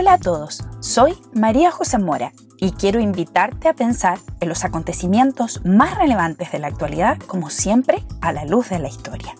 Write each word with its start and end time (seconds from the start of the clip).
Hola 0.00 0.12
a 0.12 0.18
todos, 0.18 0.62
soy 0.78 1.14
María 1.34 1.72
José 1.72 1.98
Mora 1.98 2.32
y 2.56 2.70
quiero 2.70 3.00
invitarte 3.00 3.68
a 3.68 3.74
pensar 3.74 4.20
en 4.38 4.48
los 4.48 4.64
acontecimientos 4.64 5.60
más 5.64 5.98
relevantes 5.98 6.52
de 6.52 6.60
la 6.60 6.68
actualidad, 6.68 7.18
como 7.18 7.50
siempre, 7.50 8.04
a 8.20 8.30
la 8.30 8.44
luz 8.44 8.68
de 8.68 8.78
la 8.78 8.86
historia. 8.86 9.34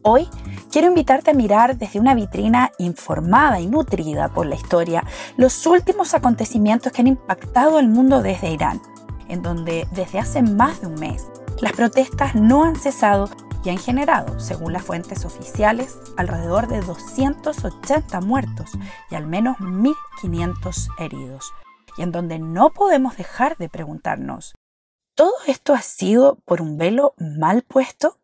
Hoy 0.00 0.30
quiero 0.72 0.88
invitarte 0.88 1.32
a 1.32 1.34
mirar 1.34 1.76
desde 1.76 2.00
una 2.00 2.14
vitrina 2.14 2.70
informada 2.78 3.60
y 3.60 3.66
nutrida 3.66 4.30
por 4.30 4.46
la 4.46 4.54
historia 4.54 5.04
los 5.36 5.66
últimos 5.66 6.14
acontecimientos 6.14 6.90
que 6.90 7.02
han 7.02 7.08
impactado 7.08 7.78
el 7.80 7.88
mundo 7.88 8.22
desde 8.22 8.50
Irán, 8.50 8.80
en 9.28 9.42
donde 9.42 9.86
desde 9.92 10.20
hace 10.20 10.40
más 10.40 10.80
de 10.80 10.86
un 10.86 10.94
mes 10.94 11.26
las 11.60 11.72
protestas 11.72 12.34
no 12.34 12.64
han 12.64 12.76
cesado 12.76 13.28
han 13.70 13.78
generado, 13.78 14.38
según 14.38 14.72
las 14.72 14.82
fuentes 14.82 15.24
oficiales, 15.24 15.98
alrededor 16.16 16.68
de 16.68 16.80
280 16.80 18.20
muertos 18.20 18.70
y 19.10 19.14
al 19.14 19.26
menos 19.26 19.56
1.500 19.58 20.88
heridos, 20.98 21.52
y 21.96 22.02
en 22.02 22.12
donde 22.12 22.38
no 22.38 22.70
podemos 22.70 23.16
dejar 23.16 23.56
de 23.56 23.68
preguntarnos, 23.68 24.54
¿todo 25.14 25.32
esto 25.46 25.74
ha 25.74 25.82
sido 25.82 26.38
por 26.44 26.62
un 26.62 26.78
velo 26.78 27.14
mal 27.18 27.62
puesto? 27.62 28.18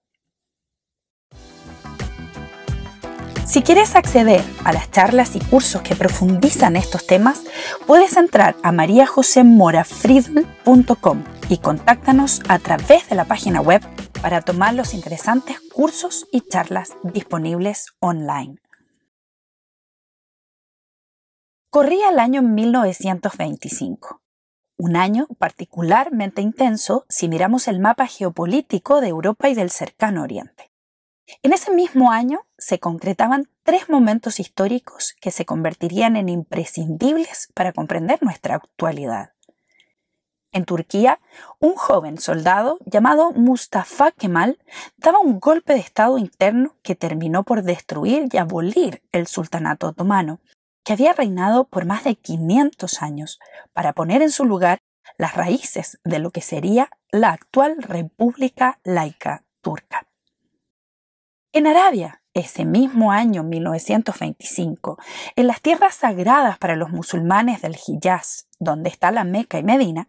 Si 3.47 3.63
quieres 3.63 3.95
acceder 3.95 4.43
a 4.65 4.73
las 4.73 4.91
charlas 4.91 5.37
y 5.37 5.41
cursos 5.41 5.83
que 5.83 5.95
profundizan 5.95 6.77
estos 6.77 7.07
temas, 7.07 7.43
puedes 7.87 8.17
entrar 8.17 8.57
a 8.63 8.73
mariajosemorafriedl.com 8.73 11.25
y 11.51 11.59
contáctanos 11.59 12.41
a 12.49 12.59
través 12.59 13.07
de 13.11 13.17
la 13.17 13.27
página 13.27 13.61
web 13.61 13.83
para 14.25 14.41
tomar 14.41 14.73
los 14.73 14.95
interesantes 14.95 15.61
cursos 15.61 16.27
y 16.33 16.41
charlas 16.41 16.97
disponibles 17.03 17.89
online. 18.01 18.57
Corría 21.69 22.09
el 22.09 22.19
año 22.19 22.41
1925, 22.41 24.23
un 24.79 24.97
año 24.97 25.27
particularmente 25.39 26.41
intenso 26.41 27.05
si 27.11 27.29
miramos 27.29 27.69
el 27.69 27.81
mapa 27.81 28.07
geopolítico 28.07 29.03
de 29.03 29.09
Europa 29.09 29.51
y 29.51 29.55
del 29.55 29.69
cercano 29.69 30.23
Oriente. 30.23 30.73
En 31.43 31.53
ese 31.53 31.71
mismo 31.71 32.11
año 32.11 32.47
se 32.57 32.79
concretaban 32.79 33.51
tres 33.63 33.91
momentos 33.91 34.41
históricos 34.41 35.15
que 35.21 35.33
se 35.33 35.45
convertirían 35.45 36.17
en 36.17 36.31
imprescindibles 36.31 37.51
para 37.53 37.75
comprender 37.75 38.23
nuestra 38.23 38.55
actualidad. 38.55 39.34
En 40.55 40.67
Turquía, 40.67 41.19
un 41.59 41.75
joven 41.75 42.17
soldado 42.17 42.79
llamado 42.87 43.33
Mustafa 43.33 44.13
Kemal 44.13 44.57
daba 44.97 45.19
un 45.19 45.41
golpe 45.41 45.75
de 45.75 45.81
Estado 45.81 46.17
interno 46.17 46.77
que 46.85 46.95
terminó 46.95 47.43
por 47.43 47.65
destruir 47.65 48.29
y 48.31 48.37
abolir 48.37 49.03
el 49.11 49.27
sultanato 49.27 49.89
otomano, 49.89 50.39
que 50.85 50.93
había 50.93 51.13
reinado 51.13 51.65
por 51.65 51.87
más 51.87 52.05
de 52.05 52.15
500 52.15 53.03
años, 53.03 53.41
para 53.73 53.95
poner 53.95 54.23
en 54.23 54.31
su 54.31 54.45
lugar 54.45 54.79
las 55.19 55.35
raíces 55.35 55.99
de 56.05 56.21
lo 56.21 56.31
que 56.31 56.41
sería 56.41 56.89
la 57.11 57.31
actual 57.31 57.75
República 57.83 58.79
Laica 58.85 59.45
Turca. 59.61 60.07
En 61.53 61.67
Arabia, 61.67 62.23
ese 62.33 62.65
mismo 62.65 63.11
año 63.11 63.43
1925, 63.43 64.99
en 65.35 65.47
las 65.49 65.61
tierras 65.61 65.97
sagradas 65.97 66.59
para 66.59 66.77
los 66.77 66.91
musulmanes 66.91 67.63
del 67.63 67.77
Hijaz, 67.77 68.47
donde 68.61 68.91
está 68.91 69.11
la 69.11 69.25
Meca 69.25 69.59
y 69.59 69.65
Medina, 69.65 70.09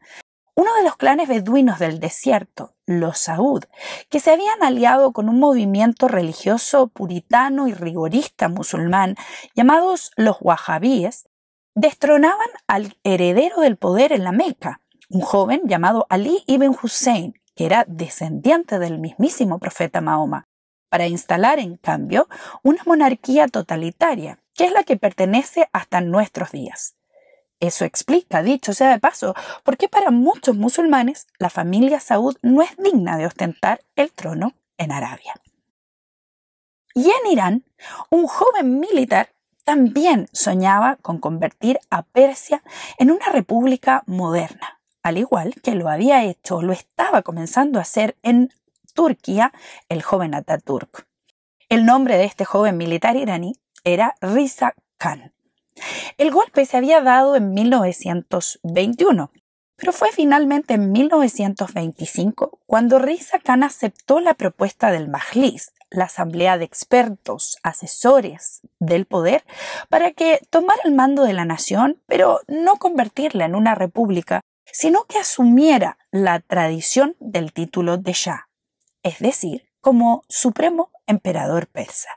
uno 0.55 0.73
de 0.75 0.83
los 0.83 0.95
clanes 0.95 1.27
beduinos 1.27 1.79
del 1.79 1.99
desierto, 1.99 2.73
los 2.85 3.19
Saud, 3.19 3.65
que 4.09 4.21
se 4.21 4.31
habían 4.31 4.63
aliado 4.63 5.11
con 5.11 5.27
un 5.27 5.39
movimiento 5.39 6.07
religioso 6.07 6.87
puritano 6.87 7.67
y 7.67 7.73
rigorista 7.73 8.47
musulmán 8.47 9.15
llamados 9.53 10.11
los 10.15 10.37
Wahhabíes, 10.39 11.27
destronaban 11.75 12.47
al 12.67 12.97
heredero 13.03 13.59
del 13.59 13.75
poder 13.75 14.13
en 14.13 14.23
la 14.23 14.31
Meca, 14.31 14.81
un 15.09 15.21
joven 15.21 15.63
llamado 15.65 16.07
Ali 16.09 16.43
ibn 16.47 16.75
Hussein, 16.81 17.33
que 17.53 17.65
era 17.65 17.83
descendiente 17.87 18.79
del 18.79 18.97
mismísimo 18.99 19.59
profeta 19.59 19.99
Mahoma, 19.99 20.47
para 20.89 21.07
instalar, 21.07 21.59
en 21.59 21.75
cambio, 21.75 22.29
una 22.63 22.81
monarquía 22.85 23.49
totalitaria, 23.49 24.39
que 24.53 24.65
es 24.65 24.71
la 24.71 24.83
que 24.83 24.95
pertenece 24.95 25.67
hasta 25.73 25.99
nuestros 25.99 26.51
días. 26.51 26.95
Eso 27.59 27.85
explica, 27.85 28.43
dicho 28.43 28.73
sea 28.73 28.91
de 28.91 28.99
paso, 28.99 29.33
por 29.63 29.77
qué 29.77 29.87
para 29.87 30.11
muchos 30.11 30.55
musulmanes 30.55 31.27
la 31.39 31.49
familia 31.49 31.99
Saud 31.99 32.35
no 32.41 32.61
es 32.61 32.75
digna 32.77 33.17
de 33.17 33.25
ostentar 33.25 33.81
el 33.95 34.11
trono 34.11 34.53
en 34.77 34.91
Arabia. 34.91 35.33
Y 36.93 37.09
en 37.09 37.31
Irán, 37.31 37.65
un 38.09 38.27
joven 38.27 38.79
militar 38.79 39.29
también 39.63 40.27
soñaba 40.31 40.97
con 40.97 41.19
convertir 41.19 41.79
a 41.89 42.03
Persia 42.03 42.61
en 42.97 43.11
una 43.11 43.27
república 43.27 44.03
moderna, 44.05 44.79
al 45.05 45.17
igual 45.19 45.53
que 45.61 45.75
lo 45.75 45.89
había 45.89 46.23
hecho, 46.23 46.63
lo 46.63 46.73
estaba 46.73 47.21
comenzando 47.21 47.77
a 47.77 47.83
hacer 47.83 48.17
en 48.23 48.51
Turquía 48.95 49.53
el 49.89 50.01
joven 50.01 50.33
Ataturk. 50.33 51.07
El 51.69 51.85
nombre 51.85 52.17
de 52.17 52.23
este 52.23 52.43
joven 52.45 52.77
militar 52.77 53.15
iraní 53.15 53.53
era 53.83 54.15
Riza 54.19 54.73
Khan. 54.97 55.34
El 56.17 56.31
golpe 56.31 56.65
se 56.65 56.77
había 56.77 57.01
dado 57.01 57.35
en 57.35 57.53
1921, 57.53 59.31
pero 59.75 59.91
fue 59.91 60.11
finalmente 60.11 60.75
en 60.75 60.91
1925 60.91 62.59
cuando 62.65 62.99
Riza 62.99 63.39
Khan 63.39 63.63
aceptó 63.63 64.19
la 64.19 64.33
propuesta 64.33 64.91
del 64.91 65.09
Majlis, 65.09 65.73
la 65.89 66.05
asamblea 66.05 66.57
de 66.57 66.65
expertos, 66.65 67.57
asesores 67.63 68.61
del 68.79 69.05
poder, 69.05 69.43
para 69.89 70.11
que 70.11 70.41
tomara 70.49 70.81
el 70.85 70.93
mando 70.93 71.23
de 71.23 71.33
la 71.33 71.45
nación, 71.45 72.01
pero 72.07 72.39
no 72.47 72.75
convertirla 72.75 73.45
en 73.45 73.55
una 73.55 73.75
república, 73.75 74.41
sino 74.71 75.03
que 75.05 75.19
asumiera 75.19 75.97
la 76.11 76.39
tradición 76.39 77.15
del 77.19 77.53
título 77.53 77.97
de 77.97 78.13
Shah 78.13 78.47
es 79.05 79.19
decir, 79.19 79.69
como 79.81 80.23
supremo 80.27 80.91
emperador 81.05 81.67
persa. 81.67 82.09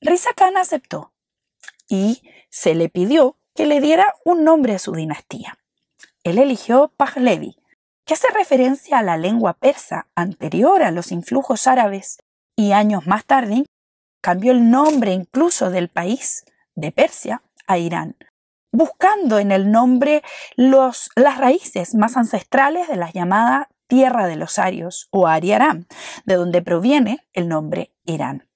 Riza 0.00 0.32
Khan 0.32 0.56
aceptó 0.56 1.12
y 1.88 2.22
se 2.50 2.74
le 2.74 2.88
pidió 2.88 3.36
que 3.54 3.66
le 3.66 3.80
diera 3.80 4.14
un 4.24 4.44
nombre 4.44 4.74
a 4.74 4.78
su 4.78 4.92
dinastía. 4.92 5.58
Él 6.24 6.38
eligió 6.38 6.92
Pahlavi, 6.96 7.56
que 8.04 8.14
hace 8.14 8.28
referencia 8.30 8.98
a 8.98 9.02
la 9.02 9.16
lengua 9.16 9.54
persa 9.54 10.06
anterior 10.14 10.82
a 10.82 10.90
los 10.90 11.12
influjos 11.12 11.66
árabes, 11.66 12.18
y 12.56 12.72
años 12.72 13.06
más 13.06 13.24
tarde 13.24 13.64
cambió 14.22 14.52
el 14.52 14.70
nombre 14.70 15.12
incluso 15.12 15.70
del 15.70 15.88
país, 15.88 16.44
de 16.74 16.92
Persia, 16.92 17.42
a 17.66 17.78
Irán, 17.78 18.16
buscando 18.72 19.38
en 19.38 19.52
el 19.52 19.70
nombre 19.70 20.22
las 20.56 21.10
raíces 21.38 21.94
más 21.94 22.16
ancestrales 22.16 22.88
de 22.88 22.96
la 22.96 23.10
llamada 23.10 23.68
tierra 23.86 24.26
de 24.26 24.36
los 24.36 24.58
arios 24.58 25.08
o 25.10 25.26
Ariaram, 25.26 25.86
de 26.24 26.34
donde 26.34 26.62
proviene 26.62 27.26
el 27.32 27.48
nombre 27.48 27.92
Irán. 28.04 28.48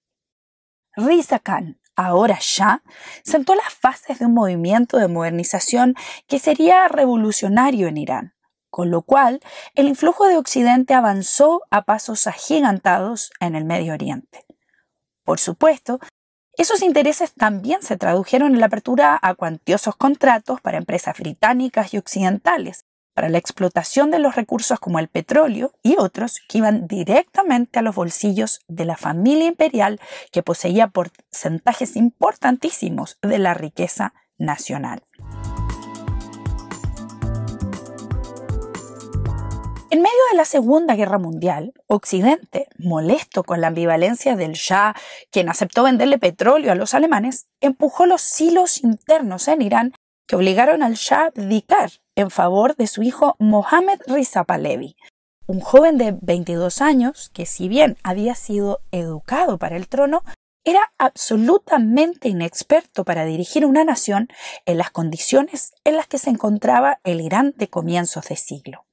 Riza 0.96 1.38
Khan, 1.38 1.79
ahora 2.06 2.38
ya, 2.40 2.82
sentó 3.24 3.54
las 3.54 3.72
fases 3.72 4.18
de 4.18 4.26
un 4.26 4.34
movimiento 4.34 4.96
de 4.98 5.08
modernización 5.08 5.94
que 6.26 6.38
sería 6.38 6.88
revolucionario 6.88 7.88
en 7.88 7.96
Irán, 7.96 8.34
con 8.70 8.90
lo 8.90 9.02
cual 9.02 9.40
el 9.74 9.88
influjo 9.88 10.26
de 10.26 10.36
Occidente 10.36 10.94
avanzó 10.94 11.62
a 11.70 11.82
pasos 11.82 12.26
agigantados 12.26 13.30
en 13.40 13.54
el 13.54 13.64
Medio 13.64 13.92
Oriente. 13.92 14.46
Por 15.24 15.38
supuesto, 15.40 16.00
esos 16.56 16.82
intereses 16.82 17.32
también 17.34 17.82
se 17.82 17.96
tradujeron 17.96 18.54
en 18.54 18.60
la 18.60 18.66
apertura 18.66 19.18
a 19.20 19.34
cuantiosos 19.34 19.96
contratos 19.96 20.60
para 20.60 20.78
empresas 20.78 21.16
británicas 21.18 21.94
y 21.94 21.98
occidentales, 21.98 22.84
para 23.14 23.28
la 23.28 23.38
explotación 23.38 24.10
de 24.10 24.18
los 24.18 24.36
recursos 24.36 24.78
como 24.78 24.98
el 24.98 25.08
petróleo 25.08 25.72
y 25.82 25.96
otros 25.98 26.40
que 26.48 26.58
iban 26.58 26.86
directamente 26.86 27.78
a 27.78 27.82
los 27.82 27.94
bolsillos 27.94 28.60
de 28.68 28.84
la 28.84 28.96
familia 28.96 29.46
imperial 29.46 30.00
que 30.32 30.42
poseía 30.42 30.88
porcentajes 30.88 31.96
importantísimos 31.96 33.18
de 33.22 33.38
la 33.38 33.54
riqueza 33.54 34.14
nacional. 34.38 35.02
En 39.92 40.02
medio 40.02 40.20
de 40.30 40.36
la 40.36 40.44
Segunda 40.44 40.94
Guerra 40.94 41.18
Mundial, 41.18 41.72
Occidente, 41.88 42.68
molesto 42.78 43.42
con 43.42 43.60
la 43.60 43.66
ambivalencia 43.66 44.36
del 44.36 44.52
Shah, 44.52 44.94
quien 45.32 45.48
aceptó 45.48 45.82
venderle 45.82 46.16
petróleo 46.16 46.70
a 46.70 46.76
los 46.76 46.94
alemanes, 46.94 47.48
empujó 47.60 48.06
los 48.06 48.40
hilos 48.40 48.84
internos 48.84 49.48
en 49.48 49.62
Irán 49.62 49.92
que 50.28 50.36
obligaron 50.36 50.84
al 50.84 50.94
Shah 50.94 51.24
a 51.24 51.26
abdicar 51.26 51.90
en 52.20 52.30
favor 52.30 52.76
de 52.76 52.86
su 52.86 53.02
hijo 53.02 53.36
Mohammad 53.38 53.98
Riza 54.06 54.44
Pahlavi, 54.44 54.96
un 55.46 55.60
joven 55.60 55.98
de 55.98 56.16
22 56.20 56.80
años 56.80 57.30
que 57.34 57.46
si 57.46 57.68
bien 57.68 57.96
había 58.02 58.34
sido 58.34 58.80
educado 58.92 59.58
para 59.58 59.76
el 59.76 59.88
trono, 59.88 60.22
era 60.64 60.92
absolutamente 60.98 62.28
inexperto 62.28 63.04
para 63.04 63.24
dirigir 63.24 63.64
una 63.64 63.82
nación 63.82 64.28
en 64.66 64.78
las 64.78 64.90
condiciones 64.90 65.72
en 65.84 65.96
las 65.96 66.06
que 66.06 66.18
se 66.18 66.30
encontraba 66.30 67.00
el 67.02 67.20
Irán 67.20 67.54
de 67.56 67.68
comienzos 67.68 68.28
de 68.28 68.36
siglo. 68.36 68.84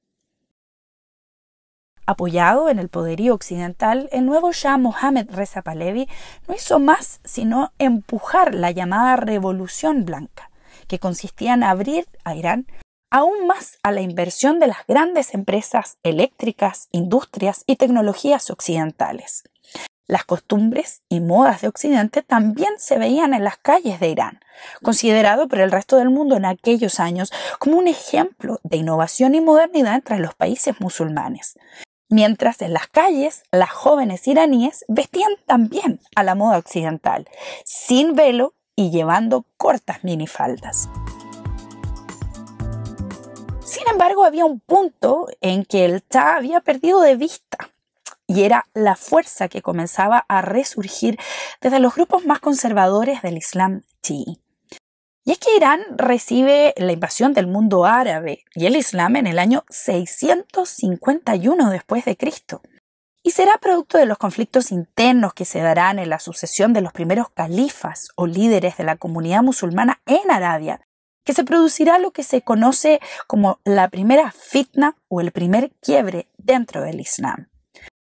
Apoyado 2.06 2.70
en 2.70 2.78
el 2.78 2.88
poderío 2.88 3.34
occidental, 3.34 4.08
el 4.12 4.24
nuevo 4.24 4.50
Shah 4.50 4.78
Mohammed 4.78 5.30
Reza 5.30 5.60
Pahlavi 5.60 6.08
no 6.48 6.54
hizo 6.54 6.78
más 6.78 7.20
sino 7.22 7.72
empujar 7.78 8.54
la 8.54 8.70
llamada 8.70 9.16
Revolución 9.16 10.06
Blanca, 10.06 10.50
que 10.86 10.98
consistía 10.98 11.52
en 11.52 11.62
abrir 11.62 12.06
a 12.24 12.34
Irán 12.34 12.66
aún 13.10 13.46
más 13.46 13.78
a 13.82 13.92
la 13.92 14.00
inversión 14.00 14.58
de 14.58 14.66
las 14.68 14.86
grandes 14.86 15.34
empresas 15.34 15.98
eléctricas, 16.02 16.88
industrias 16.92 17.64
y 17.66 17.76
tecnologías 17.76 18.50
occidentales. 18.50 19.44
Las 20.06 20.24
costumbres 20.24 21.02
y 21.10 21.20
modas 21.20 21.60
de 21.60 21.68
Occidente 21.68 22.22
también 22.22 22.72
se 22.78 22.98
veían 22.98 23.34
en 23.34 23.44
las 23.44 23.58
calles 23.58 24.00
de 24.00 24.08
Irán, 24.08 24.40
considerado 24.82 25.48
por 25.48 25.60
el 25.60 25.70
resto 25.70 25.96
del 25.96 26.08
mundo 26.08 26.36
en 26.36 26.46
aquellos 26.46 26.98
años 26.98 27.30
como 27.58 27.76
un 27.76 27.88
ejemplo 27.88 28.58
de 28.62 28.78
innovación 28.78 29.34
y 29.34 29.42
modernidad 29.42 29.94
entre 29.94 30.18
los 30.18 30.34
países 30.34 30.80
musulmanes. 30.80 31.58
Mientras 32.08 32.62
en 32.62 32.72
las 32.72 32.86
calles 32.86 33.42
las 33.52 33.70
jóvenes 33.70 34.26
iraníes 34.26 34.86
vestían 34.88 35.32
también 35.46 36.00
a 36.16 36.22
la 36.22 36.34
moda 36.34 36.56
occidental, 36.56 37.28
sin 37.66 38.14
velo 38.14 38.54
y 38.74 38.90
llevando 38.90 39.44
cortas 39.58 40.04
minifaldas. 40.04 40.88
Sin 43.68 43.86
embargo, 43.86 44.24
había 44.24 44.46
un 44.46 44.60
punto 44.60 45.28
en 45.42 45.66
que 45.66 45.84
el 45.84 46.02
Shah 46.10 46.36
había 46.36 46.60
perdido 46.60 47.02
de 47.02 47.16
vista 47.16 47.68
y 48.26 48.44
era 48.44 48.64
la 48.72 48.96
fuerza 48.96 49.48
que 49.48 49.60
comenzaba 49.60 50.24
a 50.26 50.40
resurgir 50.40 51.18
desde 51.60 51.78
los 51.78 51.94
grupos 51.94 52.24
más 52.24 52.40
conservadores 52.40 53.20
del 53.20 53.36
Islam 53.36 53.82
chií. 54.02 54.40
Y 55.22 55.32
es 55.32 55.38
que 55.38 55.54
Irán 55.54 55.82
recibe 55.98 56.72
la 56.78 56.92
invasión 56.92 57.34
del 57.34 57.46
mundo 57.46 57.84
árabe 57.84 58.42
y 58.54 58.64
el 58.64 58.74
Islam 58.74 59.16
en 59.16 59.26
el 59.26 59.38
año 59.38 59.66
651 59.68 61.68
después 61.68 62.06
de 62.06 62.16
Cristo. 62.16 62.62
Y 63.22 63.32
será 63.32 63.58
producto 63.58 63.98
de 63.98 64.06
los 64.06 64.16
conflictos 64.16 64.72
internos 64.72 65.34
que 65.34 65.44
se 65.44 65.60
darán 65.60 65.98
en 65.98 66.08
la 66.08 66.20
sucesión 66.20 66.72
de 66.72 66.80
los 66.80 66.94
primeros 66.94 67.28
califas 67.28 68.08
o 68.16 68.26
líderes 68.26 68.78
de 68.78 68.84
la 68.84 68.96
comunidad 68.96 69.42
musulmana 69.42 70.00
en 70.06 70.30
Arabia, 70.30 70.80
que 71.28 71.34
se 71.34 71.44
producirá 71.44 71.98
lo 71.98 72.10
que 72.10 72.22
se 72.22 72.40
conoce 72.40 73.00
como 73.26 73.60
la 73.62 73.88
primera 73.88 74.32
fitna 74.32 74.96
o 75.08 75.20
el 75.20 75.30
primer 75.30 75.72
quiebre 75.82 76.26
dentro 76.38 76.80
del 76.80 77.00
Islam. 77.00 77.50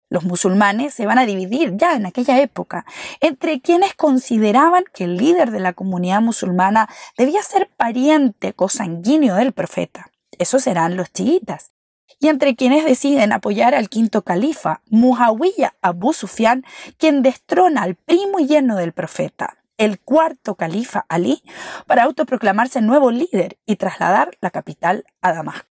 Los 0.08 0.24
musulmanes 0.24 0.94
se 0.94 1.08
van 1.08 1.18
a 1.18 1.26
dividir 1.26 1.76
ya 1.78 1.96
en 1.96 2.06
aquella 2.06 2.40
época 2.40 2.86
entre 3.20 3.60
quienes 3.60 3.96
consideraban 3.96 4.84
que 4.94 5.06
el 5.06 5.18
líder 5.18 5.50
de 5.50 5.60
la 5.60 5.74
comunidad 5.74 6.22
musulmana 6.22 6.90
debía 7.18 7.42
ser 7.42 7.72
pariente 7.76 8.54
cosanguíneo 8.54 9.34
del 9.34 9.52
profeta. 9.52 10.12
Esos 10.38 10.62
serán 10.62 10.96
los 10.96 11.12
chiitas. 11.12 11.72
Y 12.20 12.28
entre 12.28 12.56
quienes 12.56 12.86
deciden 12.86 13.34
apoyar 13.34 13.74
al 13.74 13.90
quinto 13.90 14.22
califa, 14.22 14.84
Muawiyah 14.92 15.74
Abu 15.82 16.14
Sufyan, 16.14 16.64
quien 17.00 17.24
destrona 17.24 17.82
al 17.82 17.96
primo 17.96 18.38
y 18.38 18.46
yerno 18.46 18.76
del 18.76 18.94
profeta, 18.94 19.58
el 19.78 20.00
cuarto 20.00 20.56
califa 20.56 21.06
Ali, 21.08 21.44
para 21.86 22.04
autoproclamarse 22.04 22.82
nuevo 22.82 23.12
líder 23.12 23.60
y 23.66 23.76
trasladar 23.78 24.38
la 24.42 24.52
capital 24.52 25.06
a 25.22 25.34
Damasco. 25.34 25.70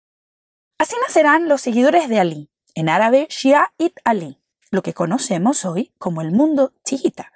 Así 0.77 0.95
nacerán 1.05 1.47
los 1.47 1.61
seguidores 1.61 2.09
de 2.09 2.19
Ali, 2.19 2.49
en 2.73 2.89
árabe 2.89 3.27
Shia'it 3.29 3.93
Ali, 4.03 4.41
lo 4.71 4.81
que 4.81 4.93
conocemos 4.93 5.65
hoy 5.65 5.93
como 5.97 6.21
el 6.21 6.31
mundo 6.31 6.73
chiita. 6.83 7.31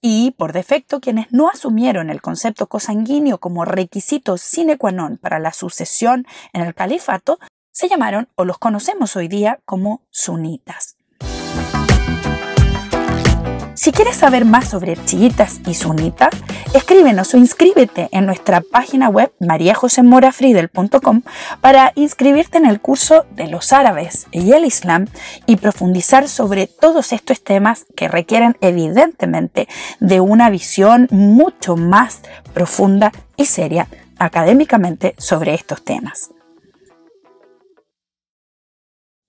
Y, 0.00 0.32
por 0.32 0.52
defecto, 0.52 1.00
quienes 1.00 1.30
no 1.30 1.48
asumieron 1.48 2.10
el 2.10 2.20
concepto 2.20 2.66
cosanguíneo 2.66 3.38
como 3.38 3.64
requisito 3.64 4.36
sine 4.36 4.76
qua 4.76 4.90
non 4.90 5.16
para 5.16 5.38
la 5.38 5.52
sucesión 5.52 6.26
en 6.52 6.62
el 6.62 6.74
califato, 6.74 7.38
se 7.70 7.88
llamaron 7.88 8.28
o 8.34 8.44
los 8.44 8.58
conocemos 8.58 9.14
hoy 9.14 9.28
día 9.28 9.60
como 9.64 10.02
sunitas. 10.10 10.96
Si 13.82 13.92
quieres 13.92 14.18
saber 14.18 14.44
más 14.44 14.68
sobre 14.68 15.02
chiitas 15.06 15.62
y 15.66 15.72
sunitas, 15.72 16.34
escríbenos 16.74 17.32
o 17.32 17.38
inscríbete 17.38 18.10
en 18.12 18.26
nuestra 18.26 18.60
página 18.60 19.08
web 19.08 19.32
mariajosemorafridel.com 19.40 21.22
para 21.62 21.92
inscribirte 21.94 22.58
en 22.58 22.66
el 22.66 22.82
curso 22.82 23.24
de 23.30 23.48
los 23.48 23.72
árabes 23.72 24.26
y 24.32 24.52
el 24.52 24.66
islam 24.66 25.06
y 25.46 25.56
profundizar 25.56 26.28
sobre 26.28 26.66
todos 26.66 27.14
estos 27.14 27.42
temas 27.42 27.86
que 27.96 28.08
requieren 28.08 28.58
evidentemente 28.60 29.66
de 29.98 30.20
una 30.20 30.50
visión 30.50 31.08
mucho 31.10 31.74
más 31.74 32.20
profunda 32.52 33.12
y 33.38 33.46
seria 33.46 33.88
académicamente 34.18 35.14
sobre 35.16 35.54
estos 35.54 35.82
temas. 35.86 36.32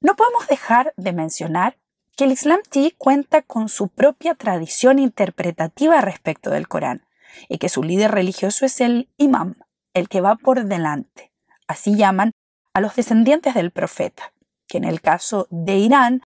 No 0.01 0.17
podemos 0.17 0.45
dejar 0.47 0.93
de 0.97 1.13
mencionar 1.13 1.77
que 2.15 2.25
el 2.25 2.31
Islam 2.31 2.59
Tea 2.69 2.91
cuenta 2.97 3.41
con 3.41 3.69
su 3.69 3.87
propia 3.87 4.35
tradición 4.35 4.99
interpretativa 4.99 6.01
respecto 6.01 6.49
del 6.49 6.67
Corán 6.67 7.05
y 7.49 7.57
que 7.57 7.69
su 7.69 7.83
líder 7.83 8.11
religioso 8.11 8.65
es 8.65 8.81
el 8.81 9.09
imam, 9.17 9.55
el 9.93 10.09
que 10.09 10.21
va 10.21 10.35
por 10.35 10.65
delante. 10.65 11.31
Así 11.67 11.95
llaman 11.95 12.31
a 12.73 12.81
los 12.81 12.95
descendientes 12.95 13.53
del 13.53 13.71
profeta, 13.71 14.33
que 14.67 14.77
en 14.77 14.83
el 14.83 15.01
caso 15.01 15.47
de 15.49 15.77
Irán 15.77 16.21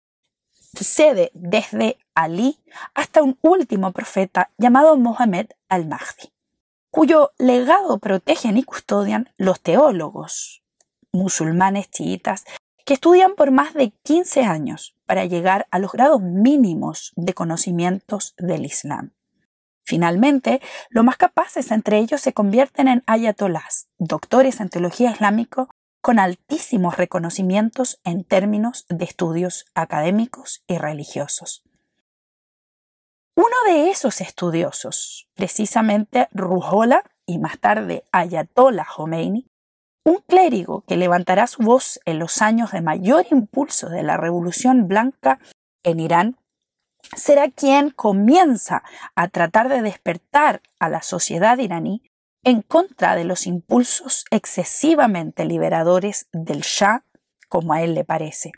cede 0.74 1.32
desde 1.34 1.98
Ali 2.14 2.60
hasta 2.94 3.24
un 3.24 3.38
último 3.42 3.92
profeta 3.92 4.52
llamado 4.58 4.98
Mohammed 4.98 5.48
al-Mahdi, 5.70 6.34
cuyo 6.92 7.32
legado 7.38 8.00
protegen 8.00 8.58
y 8.58 8.64
custodian 8.64 9.32
los 9.38 9.62
teólogos 9.62 10.64
musulmanes 11.12 11.90
chiitas 11.90 12.44
que 12.86 12.96
estudian 12.96 13.36
por 13.36 13.52
más 13.52 13.74
de 13.74 13.92
15 14.04 14.44
años 14.44 14.95
para 15.06 15.26
llegar 15.26 15.68
a 15.72 15.80
los 15.80 15.92
grados 15.92 16.22
mínimos 16.22 17.14
de 17.16 17.34
conocimientos 17.34 18.34
del 18.38 18.66
Islam. 18.66 19.14
Finalmente, 19.84 20.62
los 20.90 21.06
más 21.06 21.18
capaces 21.18 21.72
entre 21.72 22.00
ellos 22.00 22.20
se 22.20 22.34
convierten 22.34 22.88
en 22.88 23.04
ayatolás, 23.06 23.88
doctores 24.00 24.60
en 24.60 24.70
teología 24.70 25.12
islámica 25.12 25.68
con 26.02 26.20
altísimos 26.20 26.98
reconocimientos 26.98 28.00
en 28.04 28.24
términos 28.24 28.86
de 28.90 29.06
estudios 29.06 29.66
académicos 29.76 30.64
y 30.68 30.78
religiosos. 30.78 31.64
Uno 33.36 33.56
de 33.68 33.90
esos 33.90 34.22
estudiosos, 34.22 35.28
precisamente 35.34 36.30
Ruhollah 36.32 37.04
y 37.26 37.38
más 37.38 37.60
tarde 37.60 38.06
Ayatollah 38.12 38.86
Khomeini, 38.86 39.48
un 40.06 40.18
clérigo 40.28 40.84
que 40.88 40.98
levantará 40.98 41.48
su 41.48 41.64
voz 41.64 42.00
en 42.06 42.20
los 42.20 42.42
años 42.42 42.72
de 42.72 42.82
mayor 42.82 43.26
impulso 43.32 43.90
de 43.90 44.04
la 44.04 44.18
Revolución 44.18 44.88
Blanca 44.88 45.40
en 45.84 46.00
Irán, 46.00 46.38
será 47.16 47.50
quien 47.50 47.90
comienza 47.90 48.84
a 49.16 49.28
tratar 49.28 49.68
de 49.68 49.82
despertar 49.82 50.62
a 50.80 50.90
la 50.90 51.02
sociedad 51.02 51.58
iraní 51.58 52.04
en 52.44 52.62
contra 52.62 53.16
de 53.16 53.24
los 53.24 53.48
impulsos 53.48 54.26
excesivamente 54.30 55.46
liberadores 55.46 56.28
del 56.32 56.62
Shah, 56.62 57.04
como 57.50 57.74
a 57.74 57.82
él 57.82 57.96
le 57.96 58.04
parece. 58.04 58.52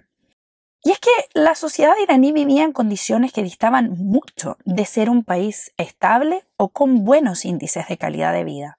Y 0.83 0.91
es 0.91 0.99
que 0.99 1.09
la 1.33 1.55
sociedad 1.55 1.95
iraní 2.01 2.33
vivía 2.33 2.63
en 2.63 2.73
condiciones 2.73 3.31
que 3.31 3.43
distaban 3.43 3.91
mucho 3.91 4.57
de 4.65 4.85
ser 4.85 5.09
un 5.09 5.23
país 5.23 5.73
estable 5.77 6.45
o 6.57 6.69
con 6.69 7.05
buenos 7.05 7.45
índices 7.45 7.87
de 7.87 7.97
calidad 7.97 8.33
de 8.33 8.43
vida. 8.43 8.77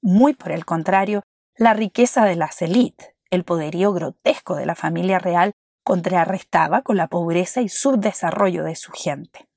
Muy 0.00 0.34
por 0.34 0.52
el 0.52 0.64
contrario, 0.64 1.22
la 1.56 1.74
riqueza 1.74 2.24
de 2.24 2.36
las 2.36 2.62
élites, 2.62 3.14
el 3.30 3.44
poderío 3.44 3.92
grotesco 3.92 4.56
de 4.56 4.66
la 4.66 4.74
familia 4.74 5.18
real 5.18 5.52
contrarrestaba 5.84 6.82
con 6.82 6.96
la 6.96 7.08
pobreza 7.08 7.60
y 7.60 7.68
subdesarrollo 7.68 8.64
de 8.64 8.76
su 8.76 8.92
gente. 8.92 9.48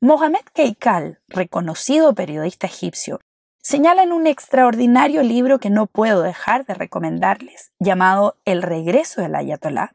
Mohamed 0.00 0.44
Keikal, 0.52 1.20
reconocido 1.28 2.14
periodista 2.14 2.66
egipcio, 2.66 3.20
señala 3.60 4.02
en 4.02 4.12
un 4.12 4.26
extraordinario 4.26 5.22
libro 5.22 5.60
que 5.60 5.70
no 5.70 5.86
puedo 5.86 6.22
dejar 6.22 6.66
de 6.66 6.74
recomendarles, 6.74 7.72
llamado 7.78 8.36
El 8.44 8.62
regreso 8.62 9.22
del 9.22 9.36
Ayatollah, 9.36 9.92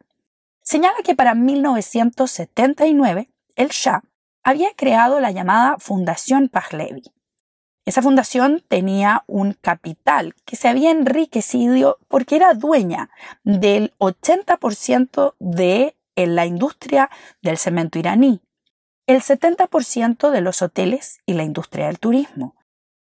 señala 0.62 0.98
que 1.04 1.16
para 1.16 1.36
1979 1.36 3.30
el 3.56 3.70
Shah 3.70 4.04
había 4.44 4.70
creado 4.76 5.20
la 5.20 5.32
llamada 5.32 5.76
Fundación 5.80 6.48
Pahlavi, 6.48 7.04
esa 7.88 8.02
fundación 8.02 8.62
tenía 8.68 9.24
un 9.28 9.54
capital 9.54 10.36
que 10.44 10.58
se 10.58 10.68
había 10.68 10.92
enriquecido 10.92 12.00
porque 12.10 12.36
era 12.36 12.54
dueña 12.54 13.10
del 13.46 13.94
80% 13.98 15.36
de 15.40 15.96
la 16.18 16.46
industria 16.46 17.10
del 17.42 17.58
cemento 17.58 17.98
iraní, 17.98 18.42
el 19.08 19.22
70% 19.22 20.32
de 20.32 20.42
los 20.42 20.62
hoteles 20.62 21.22
y 21.26 21.36
la 21.36 21.44
industria 21.44 21.88
del 21.88 21.98
turismo, 21.98 22.58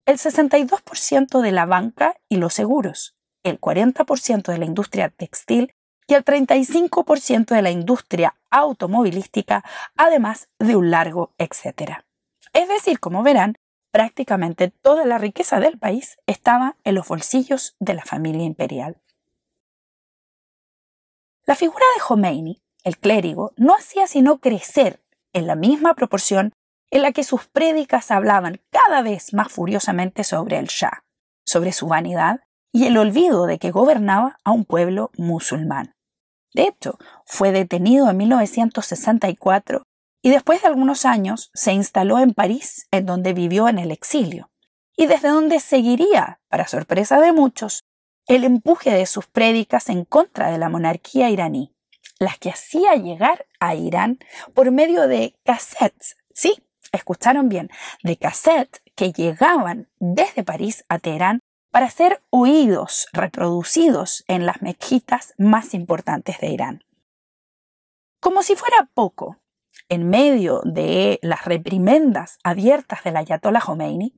el 0.05 0.17
62% 0.17 1.39
de 1.39 1.51
la 1.53 1.65
banca 1.65 2.17
y 2.27 2.35
los 2.35 2.53
seguros, 2.53 3.15
el 3.43 3.61
40% 3.61 4.51
de 4.51 4.57
la 4.57 4.65
industria 4.65 5.07
textil 5.07 5.73
y 6.07 6.15
el 6.15 6.25
35% 6.25 7.55
de 7.55 7.61
la 7.61 7.71
industria 7.71 8.35
automovilística, 8.51 9.63
además 9.95 10.49
de 10.59 10.75
un 10.75 10.91
largo 10.91 11.33
etcétera. 11.37 12.05
Es 12.51 12.67
decir, 12.67 12.99
como 12.99 13.23
verán, 13.23 13.55
prácticamente 13.93 14.69
toda 14.69 15.05
la 15.05 15.17
riqueza 15.17 15.61
del 15.61 15.79
país 15.79 16.17
estaba 16.27 16.75
en 16.83 16.95
los 16.95 17.07
bolsillos 17.07 17.77
de 17.79 17.93
la 17.93 18.03
familia 18.03 18.43
imperial. 18.43 18.97
La 21.45 21.55
figura 21.55 21.85
de 21.95 22.01
Khomeini 22.01 22.63
el 22.83 22.97
clérigo, 22.97 23.53
no 23.55 23.75
hacía 23.75 24.07
sino 24.07 24.39
crecer 24.39 25.01
en 25.33 25.47
la 25.47 25.55
misma 25.55 25.95
proporción 25.95 26.53
en 26.91 27.01
la 27.01 27.11
que 27.11 27.23
sus 27.23 27.47
prédicas 27.47 28.11
hablaban 28.11 28.61
cada 28.69 29.01
vez 29.01 29.33
más 29.33 29.51
furiosamente 29.51 30.23
sobre 30.23 30.59
el 30.59 30.67
Shah, 30.67 31.03
sobre 31.45 31.71
su 31.71 31.87
vanidad 31.87 32.41
y 32.71 32.85
el 32.85 32.97
olvido 32.97 33.45
de 33.45 33.57
que 33.57 33.71
gobernaba 33.71 34.37
a 34.43 34.51
un 34.51 34.65
pueblo 34.65 35.11
musulmán. 35.17 35.93
De 36.53 36.63
hecho, 36.63 36.99
fue 37.25 37.51
detenido 37.51 38.09
en 38.09 38.17
1964 38.17 39.83
y 40.23 40.29
después 40.31 40.61
de 40.61 40.69
algunos 40.69 41.05
años 41.05 41.51
se 41.53 41.73
instaló 41.73 42.17
en 42.17 42.33
París, 42.33 42.87
en 42.91 43.05
donde 43.05 43.33
vivió 43.33 43.67
en 43.67 43.77
el 43.77 43.91
exilio, 43.91 44.49
y 44.95 45.05
desde 45.05 45.27
donde 45.27 45.59
seguiría, 45.59 46.39
para 46.47 46.65
sorpresa 46.65 47.19
de 47.19 47.33
muchos, 47.33 47.83
el 48.25 48.45
empuje 48.45 48.91
de 48.91 49.05
sus 49.05 49.27
prédicas 49.27 49.89
en 49.89 50.05
contra 50.05 50.49
de 50.49 50.57
la 50.57 50.69
monarquía 50.69 51.29
iraní, 51.29 51.75
las 52.19 52.39
que 52.39 52.49
hacía 52.49 52.95
llegar 52.95 53.45
a 53.59 53.75
Irán 53.75 54.17
por 54.53 54.71
medio 54.71 55.09
de 55.09 55.35
cassettes, 55.43 56.15
sí, 56.33 56.63
escucharon 56.93 57.49
bien, 57.49 57.69
de 58.01 58.15
cassettes 58.15 58.81
que 58.95 59.11
llegaban 59.11 59.89
desde 59.99 60.43
París 60.43 60.85
a 60.87 60.99
Teherán 60.99 61.39
para 61.69 61.89
ser 61.89 62.21
oídos, 62.29 63.07
reproducidos 63.11 64.23
en 64.27 64.45
las 64.45 64.61
mezquitas 64.61 65.33
más 65.37 65.73
importantes 65.73 66.39
de 66.39 66.47
Irán. 66.47 66.83
Como 68.21 68.41
si 68.41 68.55
fuera 68.55 68.89
poco, 68.93 69.42
en 69.89 70.09
medio 70.09 70.61
de 70.63 71.19
las 71.21 71.45
reprimendas 71.45 72.39
abiertas 72.43 73.03
del 73.03 73.17
Ayatollah 73.17 73.61
Khomeini, 73.61 74.13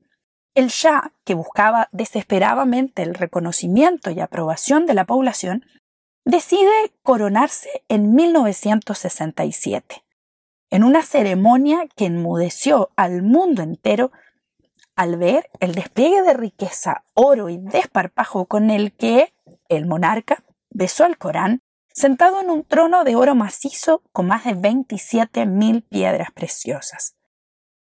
el 0.54 0.68
Shah, 0.68 1.12
que 1.24 1.34
buscaba 1.34 1.88
desesperadamente 1.92 3.02
el 3.02 3.14
reconocimiento 3.14 4.10
y 4.10 4.20
aprobación 4.20 4.86
de 4.86 4.94
la 4.94 5.04
población, 5.04 5.66
decide 6.24 6.92
coronarse 7.02 7.84
en 7.88 8.14
1967, 8.14 10.02
en 10.70 10.82
una 10.82 11.02
ceremonia 11.02 11.86
que 11.94 12.06
enmudeció 12.06 12.90
al 12.96 13.22
mundo 13.22 13.62
entero 13.62 14.12
al 14.96 15.16
ver 15.16 15.50
el 15.60 15.74
despliegue 15.74 16.22
de 16.22 16.32
riqueza, 16.32 17.04
oro 17.12 17.50
y 17.50 17.58
desparpajo 17.58 18.46
con 18.46 18.70
el 18.70 18.92
que 18.92 19.34
el 19.68 19.86
monarca 19.86 20.42
besó 20.70 21.04
al 21.04 21.18
Corán, 21.18 21.62
sentado 21.96 22.42
en 22.42 22.50
un 22.50 22.62
trono 22.62 23.04
de 23.04 23.16
oro 23.16 23.34
macizo 23.34 24.02
con 24.12 24.26
más 24.26 24.44
de 24.44 24.54
27.000 24.54 25.82
piedras 25.88 26.30
preciosas. 26.30 27.16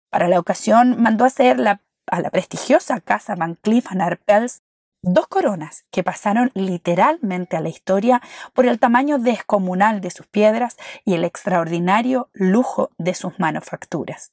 Para 0.09 0.29
la 0.29 0.39
ocasión 0.39 1.01
mandó 1.01 1.25
hacer 1.25 1.59
a 1.59 2.21
la 2.21 2.29
prestigiosa 2.29 3.01
casa 3.01 3.35
Van 3.35 3.55
Cleef 3.55 3.87
Arpels 3.91 4.61
dos 5.01 5.27
coronas 5.27 5.85
que 5.91 6.01
pasaron 6.01 6.49
literalmente 6.53 7.57
a 7.57 7.61
la 7.61 7.67
historia 7.67 8.21
por 8.53 8.65
el 8.65 8.79
tamaño 8.79 9.19
descomunal 9.19 9.99
de 9.99 10.09
sus 10.11 10.25
piedras 10.27 10.77
y 11.03 11.13
el 11.13 11.25
extraordinario 11.25 12.29
lujo 12.31 12.91
de 12.97 13.13
sus 13.15 13.37
manufacturas. 13.37 14.31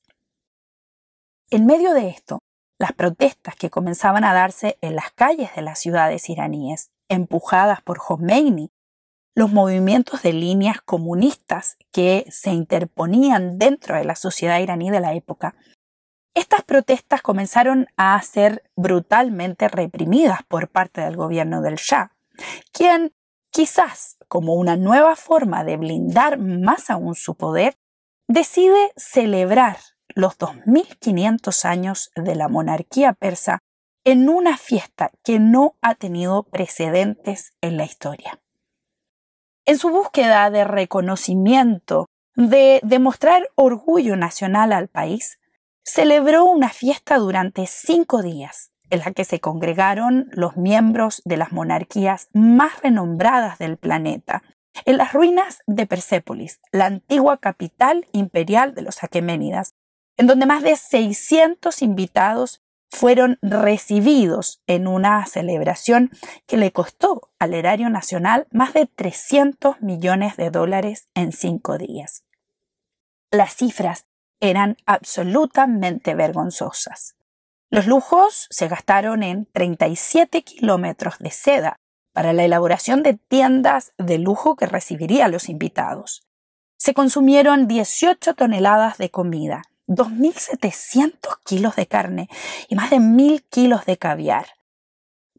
En 1.51 1.67
medio 1.67 1.93
de 1.93 2.09
esto, 2.09 2.39
las 2.79 2.93
protestas 2.93 3.57
que 3.57 3.69
comenzaban 3.69 4.25
a 4.25 4.33
darse 4.33 4.79
en 4.81 4.95
las 4.95 5.11
calles 5.11 5.51
de 5.57 5.63
las 5.63 5.81
ciudades 5.81 6.31
iraníes, 6.31 6.91
empujadas 7.09 7.83
por 7.83 7.99
Khomeini, 7.99 8.71
los 9.35 9.51
movimientos 9.51 10.23
de 10.23 10.33
líneas 10.33 10.81
comunistas 10.83 11.77
que 11.91 12.27
se 12.31 12.51
interponían 12.51 13.59
dentro 13.59 13.97
de 13.97 14.05
la 14.05 14.15
sociedad 14.15 14.61
iraní 14.61 14.91
de 14.91 15.01
la 15.01 15.15
época, 15.15 15.55
estas 16.35 16.63
protestas 16.63 17.23
comenzaron 17.23 17.87
a 17.97 18.21
ser 18.23 18.65
brutalmente 18.77 19.69
reprimidas 19.69 20.41
por 20.49 20.69
parte 20.69 21.03
del 21.03 21.17
gobierno 21.17 21.61
del 21.61 21.77
Shah, 21.77 22.13
quien, 22.73 23.15
quizás 23.51 24.17
como 24.29 24.55
una 24.55 24.77
nueva 24.77 25.15
forma 25.15 25.65
de 25.65 25.77
blindar 25.77 26.39
más 26.39 26.89
aún 26.89 27.15
su 27.15 27.35
poder, 27.35 27.77
decide 28.29 28.93
celebrar 28.97 29.79
los 30.15 30.39
2500 30.39 31.65
años 31.65 32.11
de 32.17 32.35
la 32.35 32.49
monarquía 32.49 33.13
persa 33.13 33.59
en 34.05 34.29
una 34.29 34.57
fiesta 34.57 35.13
que 35.23 35.39
no 35.39 35.77
ha 35.81 35.95
tenido 35.95 36.45
precedentes 36.45 37.55
en 37.61 37.77
la 37.77 37.85
historia. 37.85 38.42
En 39.65 39.79
su 39.79 39.91
búsqueda 39.91 40.51
de 40.51 40.65
reconocimiento, 40.65 42.07
de 42.35 42.81
demostrar 42.83 43.49
orgullo 43.55 44.17
nacional 44.17 44.73
al 44.73 44.89
país, 44.89 45.39
celebró 45.85 46.45
una 46.45 46.69
fiesta 46.69 47.17
durante 47.19 47.67
cinco 47.69 48.23
días, 48.23 48.73
en 48.91 49.01
la 49.01 49.13
que 49.13 49.25
se 49.25 49.39
congregaron 49.39 50.29
los 50.33 50.57
miembros 50.57 51.23
de 51.25 51.37
las 51.37 51.53
monarquías 51.53 52.29
más 52.33 52.83
renombradas 52.83 53.59
del 53.59 53.77
planeta, 53.77 54.43
en 54.85 54.97
las 54.97 55.13
ruinas 55.13 55.63
de 55.67 55.87
Persépolis, 55.87 56.61
la 56.73 56.87
antigua 56.87 57.37
capital 57.37 58.09
imperial 58.13 58.75
de 58.75 58.83
los 58.83 59.05
Aqueménidas, 59.05 59.75
en 60.17 60.27
donde 60.27 60.47
más 60.47 60.63
de 60.63 60.75
600 60.75 61.83
invitados 61.83 62.63
fueron 62.93 63.39
recibidos 63.41 64.63
en 64.67 64.87
una 64.87 65.25
celebración 65.25 66.11
que 66.47 66.59
le 66.59 66.73
costó 66.73 67.31
al 67.39 67.55
erario 67.55 67.89
nacional 67.89 68.47
más 68.53 68.75
de 68.75 68.87
300 68.87 69.81
millones 69.81 70.37
de 70.37 70.51
dólares 70.51 71.09
en 71.15 71.33
cinco 71.33 71.79
días. 71.79 72.25
Las 73.31 73.57
cifras 73.57 74.07
eran 74.41 74.77
absolutamente 74.85 76.15
vergonzosas. 76.15 77.17
Los 77.71 77.87
lujos 77.87 78.47
se 78.51 78.69
gastaron 78.69 79.23
en 79.23 79.47
37 79.47 80.43
kilómetros 80.43 81.19
de 81.19 81.31
seda 81.31 81.81
para 82.13 82.35
la 82.35 82.45
elaboración 82.45 83.03
de 83.03 83.15
tiendas 83.15 83.95
de 83.97 84.19
lujo 84.19 84.55
que 84.55 84.67
recibiría 84.67 85.29
los 85.29 85.49
invitados. 85.49 86.27
Se 86.77 86.93
consumieron 86.93 87.69
18 87.69 88.35
toneladas 88.35 88.99
de 88.99 89.11
comida, 89.11 89.63
2.700 89.89 91.39
kilos 91.45 91.77
de 91.77 91.87
carne 91.87 92.29
y 92.69 92.75
más 92.75 92.91
de 92.91 92.99
1.000 92.99 93.45
kilos 93.51 93.85
de 93.87 93.97
caviar. 93.97 94.47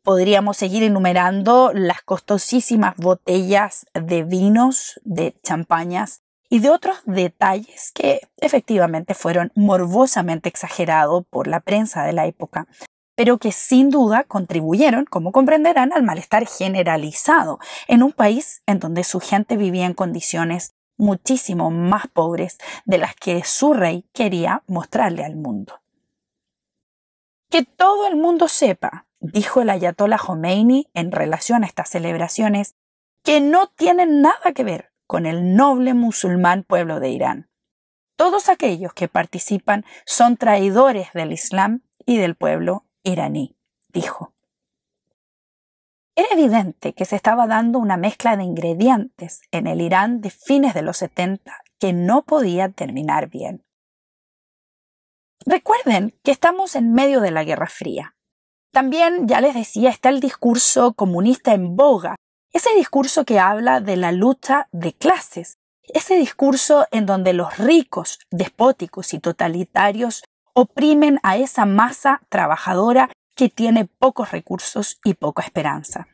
Podríamos 0.04 0.58
seguir 0.58 0.84
enumerando 0.84 1.72
las 1.74 2.02
costosísimas 2.02 2.98
botellas 2.98 3.86
de 3.94 4.24
vinos, 4.24 5.00
de 5.04 5.36
champañas 5.44 6.22
y 6.50 6.60
de 6.60 6.70
otros 6.70 6.98
detalles 7.06 7.92
que 7.94 8.22
efectivamente 8.38 9.14
fueron 9.14 9.52
morbosamente 9.56 10.50
exagerados 10.50 11.24
por 11.30 11.48
la 11.48 11.62
prensa 11.62 12.04
de 12.04 12.14
la 12.14 12.28
época, 12.28 12.68
pero 13.16 13.38
que 13.38 13.52
sin 13.52 13.90
duda 13.90 14.24
contribuyeron, 14.24 15.06
como 15.06 15.32
comprenderán, 15.32 15.94
al 15.94 16.04
malestar 16.04 16.46
generalizado 16.46 17.60
en 17.88 18.04
un 18.04 18.12
país 18.12 18.62
en 18.66 18.80
donde 18.80 19.04
su 19.04 19.20
gente 19.20 19.58
vivía 19.58 19.86
en 19.86 19.94
condiciones 19.94 20.74
muchísimo 20.98 21.72
más 21.72 22.08
pobres 22.08 22.58
de 22.86 22.98
las 22.98 23.16
que 23.16 23.44
su 23.44 23.74
rey 23.74 24.06
quería 24.14 24.64
mostrarle 24.68 25.24
al 25.24 25.36
mundo. 25.36 25.82
Que 27.50 27.64
todo 27.64 28.08
el 28.08 28.16
mundo 28.16 28.48
sepa, 28.48 29.08
dijo 29.20 29.62
el 29.62 29.70
ayatollah 29.70 30.18
Khomeini 30.18 30.90
en 30.94 31.12
relación 31.12 31.64
a 31.64 31.68
estas 31.68 31.90
celebraciones, 31.90 32.76
que 33.24 33.42
no 33.42 33.68
tienen 33.68 34.22
nada 34.22 34.54
que 34.54 34.64
ver 34.64 34.92
con 35.08 35.26
el 35.26 35.56
noble 35.56 35.94
musulmán 35.94 36.64
pueblo 36.64 37.00
de 37.00 37.10
Irán. 37.10 37.50
Todos 38.16 38.50
aquellos 38.50 38.94
que 38.94 39.08
participan 39.08 39.86
son 40.06 40.38
traidores 40.38 41.08
del 41.14 41.32
Islam 41.32 41.82
y 42.06 42.18
del 42.18 42.36
pueblo 42.36 42.86
iraní, 43.04 43.56
dijo. 43.90 44.34
Era 46.16 46.30
evidente 46.32 46.94
que 46.94 47.06
se 47.06 47.16
estaba 47.16 47.48
dando 47.48 47.80
una 47.80 47.98
mezcla 47.98 48.38
de 48.38 48.44
ingredientes 48.44 49.42
en 49.52 49.66
el 49.66 49.82
Irán 49.82 50.22
de 50.22 50.30
fines 50.30 50.74
de 50.74 50.84
los 50.84 50.98
70 50.98 51.64
que 51.80 51.92
no 51.92 52.24
podía 52.24 52.70
terminar 52.70 53.30
bien. 53.30 53.66
Recuerden 55.46 56.18
que 56.24 56.32
estamos 56.32 56.76
en 56.76 56.94
medio 56.94 57.20
de 57.20 57.32
la 57.32 57.44
Guerra 57.44 57.68
Fría. 57.68 58.16
También, 58.72 59.28
ya 59.28 59.42
les 59.42 59.56
decía, 59.56 59.90
está 59.90 60.10
el 60.10 60.20
discurso 60.20 60.94
comunista 60.94 61.54
en 61.54 61.76
boga, 61.76 62.16
ese 62.54 62.74
discurso 62.76 63.26
que 63.26 63.40
habla 63.40 63.82
de 63.82 63.98
la 63.98 64.12
lucha 64.12 64.68
de 64.72 64.94
clases, 64.94 65.58
ese 65.84 66.16
discurso 66.16 66.86
en 66.92 67.06
donde 67.06 67.34
los 67.34 67.58
ricos, 67.58 68.20
despóticos 68.32 69.14
y 69.14 69.20
totalitarios 69.20 70.24
oprimen 70.54 71.20
a 71.24 71.38
esa 71.38 71.66
masa 71.66 72.22
trabajadora 72.30 73.10
que 73.36 73.50
tiene 73.50 73.86
pocos 73.86 74.32
recursos 74.32 75.00
y 75.04 75.14
poca 75.16 75.44
esperanza. 75.44 76.08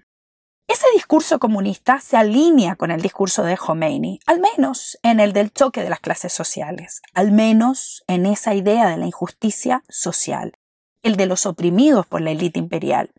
Ese 0.67 0.85
discurso 0.93 1.39
comunista 1.39 1.99
se 1.99 2.15
alinea 2.15 2.75
con 2.75 2.91
el 2.91 3.01
discurso 3.01 3.43
de 3.43 3.57
Khomeini, 3.57 4.19
al 4.27 4.39
menos 4.39 4.99
en 5.01 5.19
el 5.19 5.33
del 5.33 5.51
choque 5.51 5.81
de 5.81 5.89
las 5.89 5.99
clases 5.99 6.31
sociales, 6.31 7.01
al 7.15 7.31
menos 7.31 8.03
en 8.07 8.27
esa 8.27 8.53
idea 8.53 8.87
de 8.87 8.97
la 8.97 9.07
injusticia 9.07 9.83
social, 9.89 10.59
el 11.01 11.15
de 11.15 11.25
los 11.25 11.47
oprimidos 11.47 12.05
por 12.05 12.21
la 12.21 12.31
élite 12.31 12.59
imperial. 12.59 13.11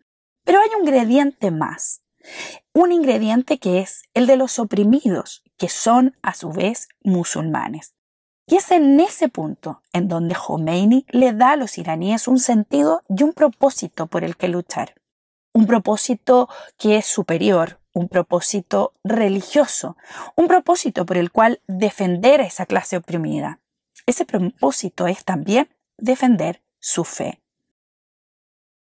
Pero 0.44 0.60
hay 0.60 0.68
un 0.80 0.86
ingrediente 0.86 1.50
más, 1.50 2.02
un 2.72 2.92
ingrediente 2.92 3.58
que 3.58 3.80
es 3.80 4.04
el 4.14 4.28
de 4.28 4.36
los 4.36 4.60
oprimidos, 4.60 5.42
que 5.58 5.68
son 5.68 6.16
a 6.22 6.34
su 6.34 6.52
vez 6.52 6.88
musulmanes. 7.02 7.94
Y 8.50 8.56
es 8.56 8.72
en 8.72 8.98
ese 8.98 9.28
punto 9.28 9.80
en 9.92 10.08
donde 10.08 10.34
Khomeini 10.34 11.06
le 11.10 11.32
da 11.32 11.52
a 11.52 11.56
los 11.56 11.78
iraníes 11.78 12.26
un 12.26 12.40
sentido 12.40 13.02
y 13.08 13.22
un 13.22 13.32
propósito 13.32 14.08
por 14.08 14.24
el 14.24 14.36
que 14.36 14.48
luchar. 14.48 14.96
Un 15.52 15.68
propósito 15.68 16.48
que 16.76 16.96
es 16.96 17.06
superior, 17.06 17.78
un 17.92 18.08
propósito 18.08 18.94
religioso, 19.04 19.96
un 20.34 20.48
propósito 20.48 21.06
por 21.06 21.16
el 21.16 21.30
cual 21.30 21.60
defender 21.68 22.40
a 22.40 22.44
esa 22.44 22.66
clase 22.66 22.96
oprimida. 22.96 23.60
Ese 24.04 24.24
propósito 24.24 25.06
es 25.06 25.24
también 25.24 25.68
defender 25.96 26.60
su 26.80 27.04
fe. 27.04 27.40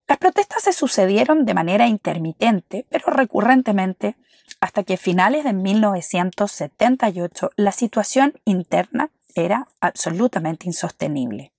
Las 0.07 0.17
protestas 0.17 0.63
se 0.63 0.73
sucedieron 0.73 1.45
de 1.45 1.53
manera 1.53 1.85
intermitente, 1.85 2.87
pero 2.89 3.05
recurrentemente, 3.11 4.15
hasta 4.61 4.83
que 4.83 4.95
a 4.95 4.97
finales 4.97 5.43
de 5.43 5.53
1978 5.53 7.51
la 7.55 7.71
situación 7.71 8.33
interna 8.45 9.11
era 9.35 9.67
absolutamente 9.79 10.67
insostenible. 10.67 11.53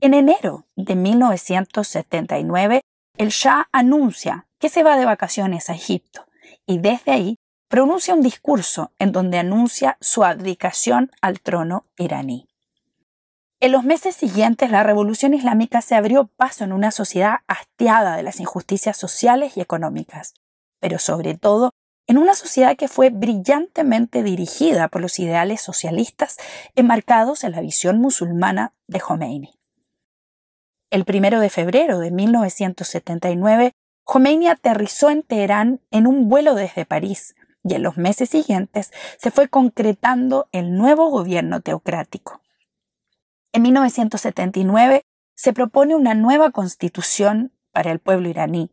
En 0.00 0.14
enero 0.14 0.66
de 0.76 0.96
1979, 0.96 2.80
el 3.16 3.28
Shah 3.28 3.68
anuncia 3.72 4.46
que 4.58 4.68
se 4.68 4.82
va 4.82 4.96
de 4.96 5.04
vacaciones 5.04 5.70
a 5.70 5.74
Egipto 5.74 6.26
y 6.66 6.78
desde 6.78 7.12
ahí 7.12 7.36
pronuncia 7.68 8.14
un 8.14 8.22
discurso 8.22 8.92
en 8.98 9.12
donde 9.12 9.38
anuncia 9.38 9.96
su 10.00 10.24
abdicación 10.24 11.10
al 11.20 11.40
trono 11.40 11.86
iraní. 11.96 12.48
En 13.60 13.70
los 13.70 13.84
meses 13.84 14.16
siguientes, 14.16 14.70
la 14.70 14.82
revolución 14.82 15.34
islámica 15.34 15.82
se 15.82 15.94
abrió 15.94 16.26
paso 16.26 16.64
en 16.64 16.72
una 16.72 16.90
sociedad 16.90 17.38
hastiada 17.46 18.16
de 18.16 18.24
las 18.24 18.40
injusticias 18.40 18.96
sociales 18.96 19.56
y 19.56 19.60
económicas, 19.60 20.34
pero 20.80 20.98
sobre 20.98 21.34
todo 21.34 21.70
en 22.06 22.18
una 22.18 22.34
sociedad 22.34 22.76
que 22.76 22.88
fue 22.88 23.10
brillantemente 23.10 24.22
dirigida 24.22 24.88
por 24.88 25.00
los 25.00 25.18
ideales 25.18 25.60
socialistas 25.60 26.36
enmarcados 26.74 27.44
en 27.44 27.52
la 27.52 27.60
visión 27.60 28.00
musulmana 28.00 28.74
de 28.86 29.00
Khomeini. 29.00 29.58
El 30.90 31.04
primero 31.04 31.40
de 31.40 31.48
febrero 31.48 31.98
de 31.98 32.10
1979, 32.10 33.72
Khomeini 34.04 34.48
aterrizó 34.48 35.10
en 35.10 35.22
Teherán 35.22 35.80
en 35.90 36.06
un 36.06 36.28
vuelo 36.28 36.54
desde 36.54 36.84
París 36.84 37.34
y 37.64 37.74
en 37.74 37.82
los 37.82 37.96
meses 37.96 38.30
siguientes 38.30 38.90
se 39.18 39.30
fue 39.30 39.48
concretando 39.48 40.48
el 40.52 40.76
nuevo 40.76 41.08
gobierno 41.08 41.60
teocrático. 41.60 42.42
En 43.52 43.62
1979 43.62 45.04
se 45.34 45.52
propone 45.52 45.94
una 45.94 46.14
nueva 46.14 46.50
constitución 46.50 47.52
para 47.70 47.90
el 47.90 47.98
pueblo 47.98 48.28
iraní, 48.28 48.70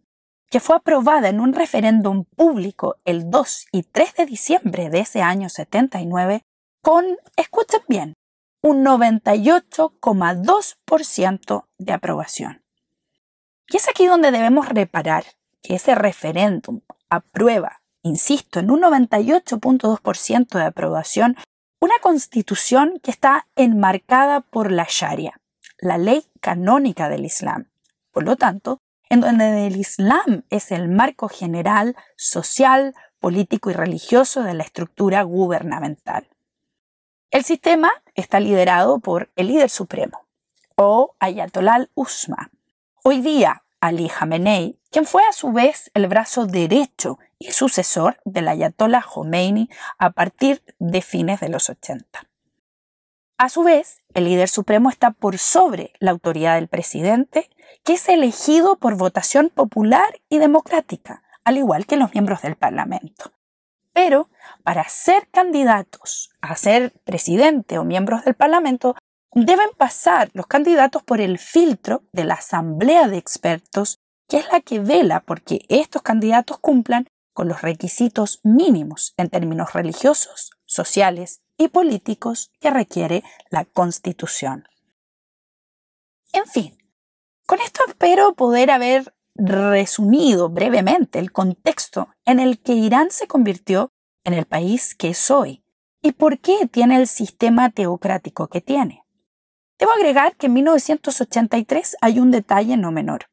que 0.50 0.60
fue 0.60 0.76
aprobada 0.76 1.30
en 1.30 1.40
un 1.40 1.54
referéndum 1.54 2.26
público 2.26 2.98
el 3.06 3.30
2 3.30 3.68
y 3.72 3.84
3 3.84 4.16
de 4.16 4.26
diciembre 4.26 4.90
de 4.90 5.00
ese 5.00 5.22
año 5.22 5.48
79 5.50 6.42
con, 6.82 7.06
escuchen 7.36 7.82
bien, 7.88 8.16
un 8.62 8.84
98,2% 8.84 11.66
de 11.78 11.94
aprobación. 11.94 12.64
Y 13.68 13.78
es 13.78 13.88
aquí 13.88 14.08
donde 14.08 14.32
debemos 14.32 14.68
reparar 14.68 15.24
que 15.62 15.76
ese 15.76 15.96
referéndum 15.96 16.82
aprueba, 17.10 17.82
insisto, 18.02 18.60
en 18.60 18.72
un 18.72 18.82
98.2% 18.82 20.58
de 20.58 20.64
aprobación 20.64 21.38
una 21.82 21.96
constitución 22.02 23.00
que 23.02 23.12
está 23.12 23.48
enmarcada 23.56 24.42
por 24.42 24.72
la 24.72 24.86
Sharia, 24.90 25.40
la 25.80 25.98
ley 25.98 26.26
canónica 26.42 27.08
del 27.08 27.24
Islam. 27.24 27.70
Por 28.12 28.24
lo 28.24 28.36
tanto, 28.36 28.82
en 29.10 29.22
donde 29.22 29.68
el 29.68 29.76
Islam 29.76 30.44
es 30.50 30.72
el 30.72 30.88
marco 30.88 31.28
general, 31.28 31.96
social, 32.16 32.94
político 33.20 33.70
y 33.70 33.74
religioso 33.74 34.44
de 34.44 34.54
la 34.54 34.64
estructura 34.64 35.24
gubernamental. 35.24 36.28
El 37.32 37.44
sistema 37.44 37.92
está 38.16 38.40
liderado 38.40 39.00
por 39.00 39.30
el 39.36 39.48
líder 39.48 39.70
supremo, 39.70 40.26
o 40.76 41.16
Ayatollah 41.20 41.88
Usma. 41.96 42.52
Hoy 43.04 43.22
día, 43.22 43.64
Ali 43.82 44.10
Khamenei, 44.10 44.80
quien 44.92 45.06
fue 45.06 45.24
a 45.26 45.34
su 45.34 45.52
vez 45.52 45.92
el 45.94 46.08
brazo 46.08 46.46
derecho 46.46 47.20
y 47.38 47.52
sucesor 47.52 48.20
del 48.26 48.48
Ayatollah 48.48 49.02
Khomeini 49.02 49.70
a 49.98 50.12
partir 50.12 50.64
de 50.80 51.02
fines 51.02 51.40
de 51.40 51.50
los 51.50 51.70
80. 51.70 52.29
A 53.42 53.48
su 53.48 53.64
vez, 53.64 54.04
el 54.14 54.26
líder 54.26 54.50
supremo 54.50 54.90
está 54.90 55.12
por 55.12 55.38
sobre 55.38 55.94
la 56.00 56.12
autoridad 56.12 56.56
del 56.56 56.68
presidente, 56.68 57.50
que 57.86 57.94
es 57.94 58.10
elegido 58.10 58.76
por 58.76 58.98
votación 58.98 59.50
popular 59.50 60.20
y 60.28 60.40
democrática, 60.40 61.24
al 61.46 61.56
igual 61.56 61.86
que 61.86 61.96
los 61.96 62.14
miembros 62.14 62.42
del 62.42 62.58
Parlamento. 62.58 63.32
Pero 63.94 64.30
para 64.62 64.84
ser 64.90 65.30
candidatos 65.32 66.32
a 66.42 66.58
ser 66.58 66.92
presidente 67.06 67.78
o 67.78 67.86
miembros 67.86 68.26
del 68.26 68.34
Parlamento, 68.34 68.98
deben 69.34 69.70
pasar 69.78 70.30
los 70.34 70.48
candidatos 70.48 71.02
por 71.04 71.22
el 71.22 71.40
filtro 71.40 72.04
de 72.12 72.26
la 72.26 72.34
Asamblea 72.34 73.08
de 73.08 73.20
Expertos 73.20 74.00
que 74.28 74.40
es 74.40 74.52
la 74.52 74.60
que 74.60 74.80
vela 74.80 75.22
porque 75.22 75.62
estos 75.70 76.02
candidatos 76.02 76.60
cumplan 76.60 77.08
con 77.34 77.48
los 77.48 77.62
requisitos 77.62 78.42
mínimos 78.44 79.14
en 79.16 79.30
términos 79.30 79.72
religiosos, 79.72 80.52
sociales 80.66 81.40
y 81.60 81.68
políticos 81.68 82.52
que 82.60 82.72
requiere 82.72 83.24
la 83.52 83.66
Constitución. 83.66 84.68
En 86.34 86.46
fin, 86.48 86.78
con 87.46 87.60
esto 87.60 87.82
espero 87.88 88.34
poder 88.34 88.72
haber 88.72 89.14
resumido 89.36 90.50
brevemente 90.50 91.20
el 91.20 91.32
contexto 91.32 92.10
en 92.26 92.40
el 92.40 92.60
que 92.60 92.74
Irán 92.74 93.12
se 93.12 93.28
convirtió 93.28 93.92
en 94.24 94.34
el 94.34 94.46
país 94.46 94.96
que 94.96 95.10
es 95.10 95.30
hoy 95.30 95.64
y 96.02 96.14
por 96.14 96.40
qué 96.40 96.68
tiene 96.68 96.96
el 96.96 97.08
sistema 97.08 97.70
teocrático 97.70 98.48
que 98.48 98.62
tiene. 98.62 99.04
Debo 99.78 99.92
agregar 99.92 100.36
que 100.38 100.48
en 100.48 100.54
1983 100.54 101.98
hay 102.02 102.20
un 102.20 102.32
detalle 102.32 102.78
no 102.78 102.92
menor. 102.92 103.30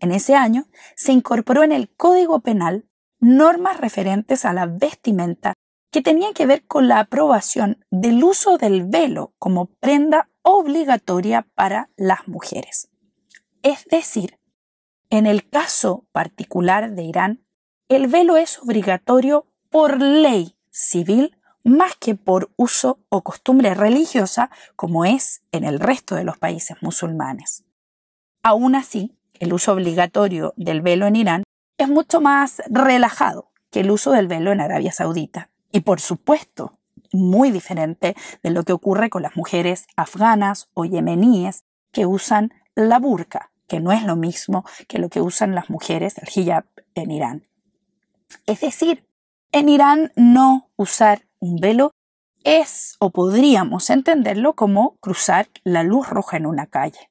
En 0.00 0.12
ese 0.12 0.34
año 0.34 0.66
se 0.94 1.12
incorporó 1.12 1.62
en 1.62 1.72
el 1.72 1.88
Código 1.88 2.40
Penal 2.40 2.86
normas 3.18 3.80
referentes 3.80 4.44
a 4.44 4.52
la 4.52 4.66
vestimenta 4.66 5.54
que 5.92 6.02
tenían 6.02 6.32
que 6.32 6.46
ver 6.46 6.66
con 6.66 6.88
la 6.88 6.98
aprobación 6.98 7.84
del 7.90 8.24
uso 8.24 8.56
del 8.56 8.84
velo 8.84 9.34
como 9.38 9.66
prenda 9.66 10.30
obligatoria 10.40 11.46
para 11.54 11.90
las 11.96 12.26
mujeres. 12.26 12.88
Es 13.62 13.84
decir, 13.84 14.40
en 15.10 15.26
el 15.26 15.48
caso 15.48 16.06
particular 16.10 16.92
de 16.92 17.02
Irán, 17.02 17.44
el 17.88 18.06
velo 18.06 18.38
es 18.38 18.58
obligatorio 18.58 19.46
por 19.68 20.00
ley 20.00 20.56
civil 20.70 21.36
más 21.62 21.94
que 21.94 22.14
por 22.14 22.50
uso 22.56 23.04
o 23.10 23.22
costumbre 23.22 23.74
religiosa 23.74 24.50
como 24.74 25.04
es 25.04 25.42
en 25.52 25.64
el 25.64 25.78
resto 25.78 26.14
de 26.14 26.24
los 26.24 26.38
países 26.38 26.78
musulmanes. 26.80 27.64
Aún 28.42 28.74
así, 28.74 29.18
el 29.34 29.52
uso 29.52 29.72
obligatorio 29.72 30.54
del 30.56 30.80
velo 30.80 31.06
en 31.06 31.16
Irán 31.16 31.42
es 31.76 31.88
mucho 31.88 32.22
más 32.22 32.62
relajado 32.70 33.52
que 33.70 33.80
el 33.80 33.90
uso 33.90 34.12
del 34.12 34.26
velo 34.26 34.52
en 34.52 34.60
Arabia 34.60 34.90
Saudita. 34.90 35.51
Y 35.72 35.80
por 35.80 36.00
supuesto, 36.00 36.78
muy 37.12 37.50
diferente 37.50 38.14
de 38.42 38.50
lo 38.50 38.62
que 38.62 38.72
ocurre 38.72 39.10
con 39.10 39.22
las 39.22 39.36
mujeres 39.36 39.86
afganas 39.96 40.68
o 40.74 40.84
yemeníes 40.84 41.64
que 41.90 42.06
usan 42.06 42.52
la 42.74 42.98
burka, 42.98 43.50
que 43.66 43.80
no 43.80 43.92
es 43.92 44.04
lo 44.04 44.16
mismo 44.16 44.64
que 44.88 44.98
lo 44.98 45.08
que 45.08 45.20
usan 45.20 45.54
las 45.54 45.70
mujeres, 45.70 46.18
el 46.18 46.28
hijab, 46.34 46.64
en 46.94 47.10
Irán. 47.10 47.48
Es 48.46 48.60
decir, 48.60 49.06
en 49.50 49.68
Irán 49.68 50.12
no 50.16 50.70
usar 50.76 51.26
un 51.38 51.56
velo 51.56 51.92
es 52.44 52.96
o 52.98 53.10
podríamos 53.10 53.90
entenderlo 53.90 54.54
como 54.54 54.96
cruzar 54.96 55.48
la 55.64 55.82
luz 55.82 56.08
roja 56.08 56.36
en 56.36 56.46
una 56.46 56.66
calle. 56.66 57.10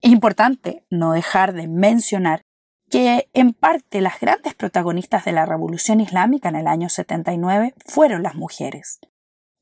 Es 0.00 0.12
importante 0.12 0.84
no 0.90 1.12
dejar 1.12 1.54
de 1.54 1.66
mencionar 1.66 2.43
que 2.94 3.28
en 3.32 3.54
parte 3.54 4.00
las 4.00 4.20
grandes 4.20 4.54
protagonistas 4.54 5.24
de 5.24 5.32
la 5.32 5.46
revolución 5.46 6.00
islámica 6.00 6.48
en 6.48 6.54
el 6.54 6.68
año 6.68 6.88
79 6.88 7.74
fueron 7.86 8.22
las 8.22 8.36
mujeres. 8.36 9.00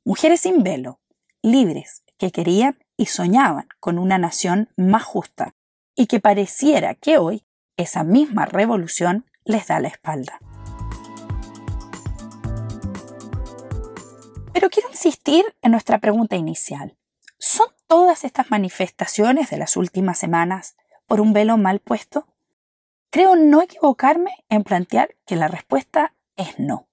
Mujeres 0.04 0.42
sin 0.42 0.62
velo, 0.62 1.00
libres, 1.40 2.04
que 2.18 2.30
querían 2.30 2.78
y 2.98 3.06
soñaban 3.06 3.68
con 3.80 3.98
una 3.98 4.18
nación 4.18 4.68
más 4.76 5.04
justa 5.04 5.54
y 5.94 6.08
que 6.08 6.20
pareciera 6.20 6.94
que 6.94 7.16
hoy 7.16 7.46
esa 7.78 8.04
misma 8.04 8.44
revolución 8.44 9.24
les 9.46 9.66
da 9.66 9.80
la 9.80 9.88
espalda. 9.88 10.38
Pero 14.52 14.68
quiero 14.68 14.90
insistir 14.90 15.46
en 15.62 15.72
nuestra 15.72 16.00
pregunta 16.00 16.36
inicial. 16.36 16.98
¿Son 17.38 17.68
todas 17.86 18.24
estas 18.24 18.50
manifestaciones 18.50 19.48
de 19.48 19.56
las 19.56 19.78
últimas 19.78 20.18
semanas 20.18 20.76
por 21.06 21.22
un 21.22 21.32
velo 21.32 21.56
mal 21.56 21.78
puesto? 21.78 22.26
Creo 23.12 23.36
no 23.36 23.60
equivocarme 23.60 24.30
en 24.48 24.64
plantear 24.64 25.14
que 25.26 25.36
la 25.36 25.46
respuesta 25.46 26.14
es 26.34 26.58
no. 26.58 26.88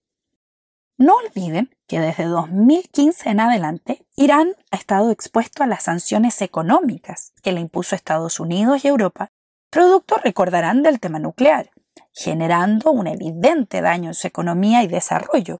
No 0.97 1.15
olviden 1.15 1.73
que 1.87 2.01
desde 2.01 2.25
2015 2.25 3.29
en 3.29 3.39
adelante 3.39 4.05
Irán 4.17 4.53
ha 4.69 4.75
estado 4.75 5.11
expuesto 5.11 5.63
a 5.63 5.65
las 5.65 5.83
sanciones 5.83 6.41
económicas 6.41 7.31
que 7.41 7.53
le 7.53 7.61
impuso 7.61 7.95
Estados 7.95 8.41
Unidos 8.41 8.83
y 8.83 8.89
Europa, 8.89 9.31
producto, 9.69 10.17
recordarán, 10.21 10.83
del 10.83 10.99
tema 10.99 11.19
nuclear, 11.19 11.71
generando 12.11 12.91
un 12.91 13.07
evidente 13.07 13.79
daño 13.79 14.09
en 14.09 14.13
su 14.13 14.27
economía 14.27 14.83
y 14.83 14.87
desarrollo, 14.87 15.59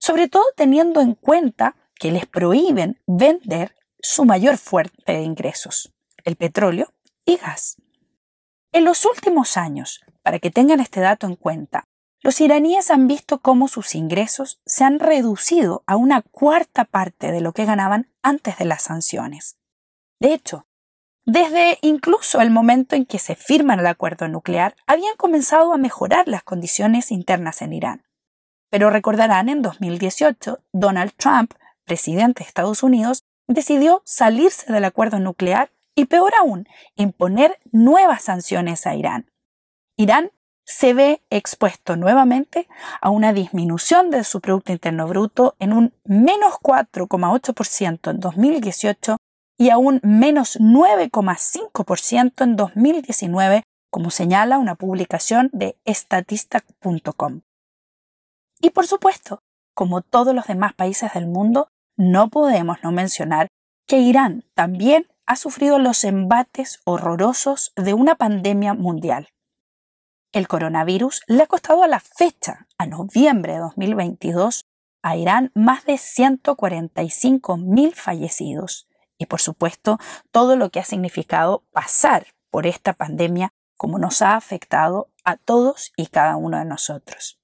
sobre 0.00 0.26
todo 0.26 0.46
teniendo 0.56 1.00
en 1.00 1.14
cuenta 1.14 1.76
que 1.94 2.10
les 2.10 2.26
prohíben 2.26 3.00
vender 3.06 3.76
su 4.00 4.24
mayor 4.24 4.58
fuente 4.58 5.12
de 5.12 5.22
ingresos, 5.22 5.92
el 6.24 6.34
petróleo 6.34 6.92
y 7.24 7.36
gas. 7.36 7.76
En 8.72 8.86
los 8.86 9.04
últimos 9.04 9.58
años, 9.58 10.00
para 10.22 10.38
que 10.38 10.50
tengan 10.50 10.80
este 10.80 11.00
dato 11.00 11.26
en 11.26 11.36
cuenta, 11.36 11.88
los 12.22 12.40
iraníes 12.40 12.90
han 12.90 13.06
visto 13.06 13.40
cómo 13.40 13.68
sus 13.68 13.94
ingresos 13.94 14.62
se 14.64 14.84
han 14.84 14.98
reducido 14.98 15.82
a 15.86 15.96
una 15.96 16.22
cuarta 16.22 16.86
parte 16.86 17.32
de 17.32 17.42
lo 17.42 17.52
que 17.52 17.66
ganaban 17.66 18.10
antes 18.22 18.56
de 18.56 18.64
las 18.64 18.82
sanciones. 18.82 19.58
De 20.20 20.32
hecho, 20.32 20.66
desde 21.26 21.78
incluso 21.82 22.40
el 22.40 22.50
momento 22.50 22.96
en 22.96 23.04
que 23.04 23.18
se 23.18 23.34
firma 23.34 23.74
el 23.74 23.86
acuerdo 23.86 24.26
nuclear, 24.28 24.74
habían 24.86 25.16
comenzado 25.16 25.74
a 25.74 25.78
mejorar 25.78 26.26
las 26.26 26.42
condiciones 26.42 27.10
internas 27.10 27.60
en 27.60 27.74
Irán. 27.74 28.04
Pero 28.70 28.88
recordarán, 28.88 29.50
en 29.50 29.60
2018, 29.60 30.60
Donald 30.72 31.12
Trump, 31.16 31.52
presidente 31.84 32.42
de 32.42 32.48
Estados 32.48 32.82
Unidos, 32.82 33.24
decidió 33.46 34.00
salirse 34.06 34.72
del 34.72 34.86
acuerdo 34.86 35.18
nuclear 35.18 35.70
y, 35.94 36.06
peor 36.06 36.32
aún, 36.38 36.66
imponer 36.96 37.58
nuevas 37.70 38.22
sanciones 38.22 38.86
a 38.86 38.94
Irán. 38.94 39.30
Irán 39.96 40.30
se 40.64 40.94
ve 40.94 41.22
expuesto 41.30 41.96
nuevamente 41.96 42.68
a 43.00 43.10
una 43.10 43.32
disminución 43.32 44.10
de 44.10 44.24
su 44.24 44.40
Producto 44.40 44.72
Interno 44.72 45.06
Bruto 45.06 45.56
en 45.58 45.72
un 45.72 45.94
menos 46.04 46.54
4,8% 46.54 48.10
en 48.10 48.20
2018 48.20 49.16
y 49.58 49.70
a 49.70 49.78
un 49.78 50.00
menos 50.02 50.58
9,5% 50.58 52.42
en 52.42 52.56
2019, 52.56 53.62
como 53.90 54.10
señala 54.10 54.58
una 54.58 54.76
publicación 54.76 55.50
de 55.52 55.76
statista.com. 55.86 57.42
Y 58.60 58.70
por 58.70 58.86
supuesto, 58.86 59.40
como 59.74 60.00
todos 60.00 60.34
los 60.34 60.46
demás 60.46 60.74
países 60.74 61.12
del 61.12 61.26
mundo, 61.26 61.68
no 61.96 62.28
podemos 62.28 62.78
no 62.82 62.92
mencionar 62.92 63.48
que 63.86 63.98
Irán 63.98 64.44
también 64.54 65.06
ha 65.26 65.36
sufrido 65.36 65.78
los 65.78 66.04
embates 66.04 66.80
horrorosos 66.84 67.72
de 67.76 67.94
una 67.94 68.16
pandemia 68.16 68.74
mundial. 68.74 69.28
El 70.32 70.48
coronavirus 70.48 71.22
le 71.26 71.42
ha 71.42 71.46
costado 71.46 71.82
a 71.82 71.88
la 71.88 72.00
fecha, 72.00 72.66
a 72.78 72.86
noviembre 72.86 73.54
de 73.54 73.58
2022, 73.58 74.66
a 75.02 75.16
Irán 75.16 75.50
más 75.54 75.84
de 75.84 75.94
145.000 75.94 77.94
fallecidos 77.94 78.88
y 79.18 79.26
por 79.26 79.40
supuesto 79.40 79.98
todo 80.30 80.56
lo 80.56 80.70
que 80.70 80.80
ha 80.80 80.84
significado 80.84 81.64
pasar 81.72 82.26
por 82.50 82.66
esta 82.66 82.92
pandemia 82.92 83.52
como 83.76 83.98
nos 83.98 84.22
ha 84.22 84.36
afectado 84.36 85.10
a 85.24 85.36
todos 85.36 85.92
y 85.96 86.06
cada 86.06 86.36
uno 86.36 86.58
de 86.58 86.64
nosotros. 86.64 87.40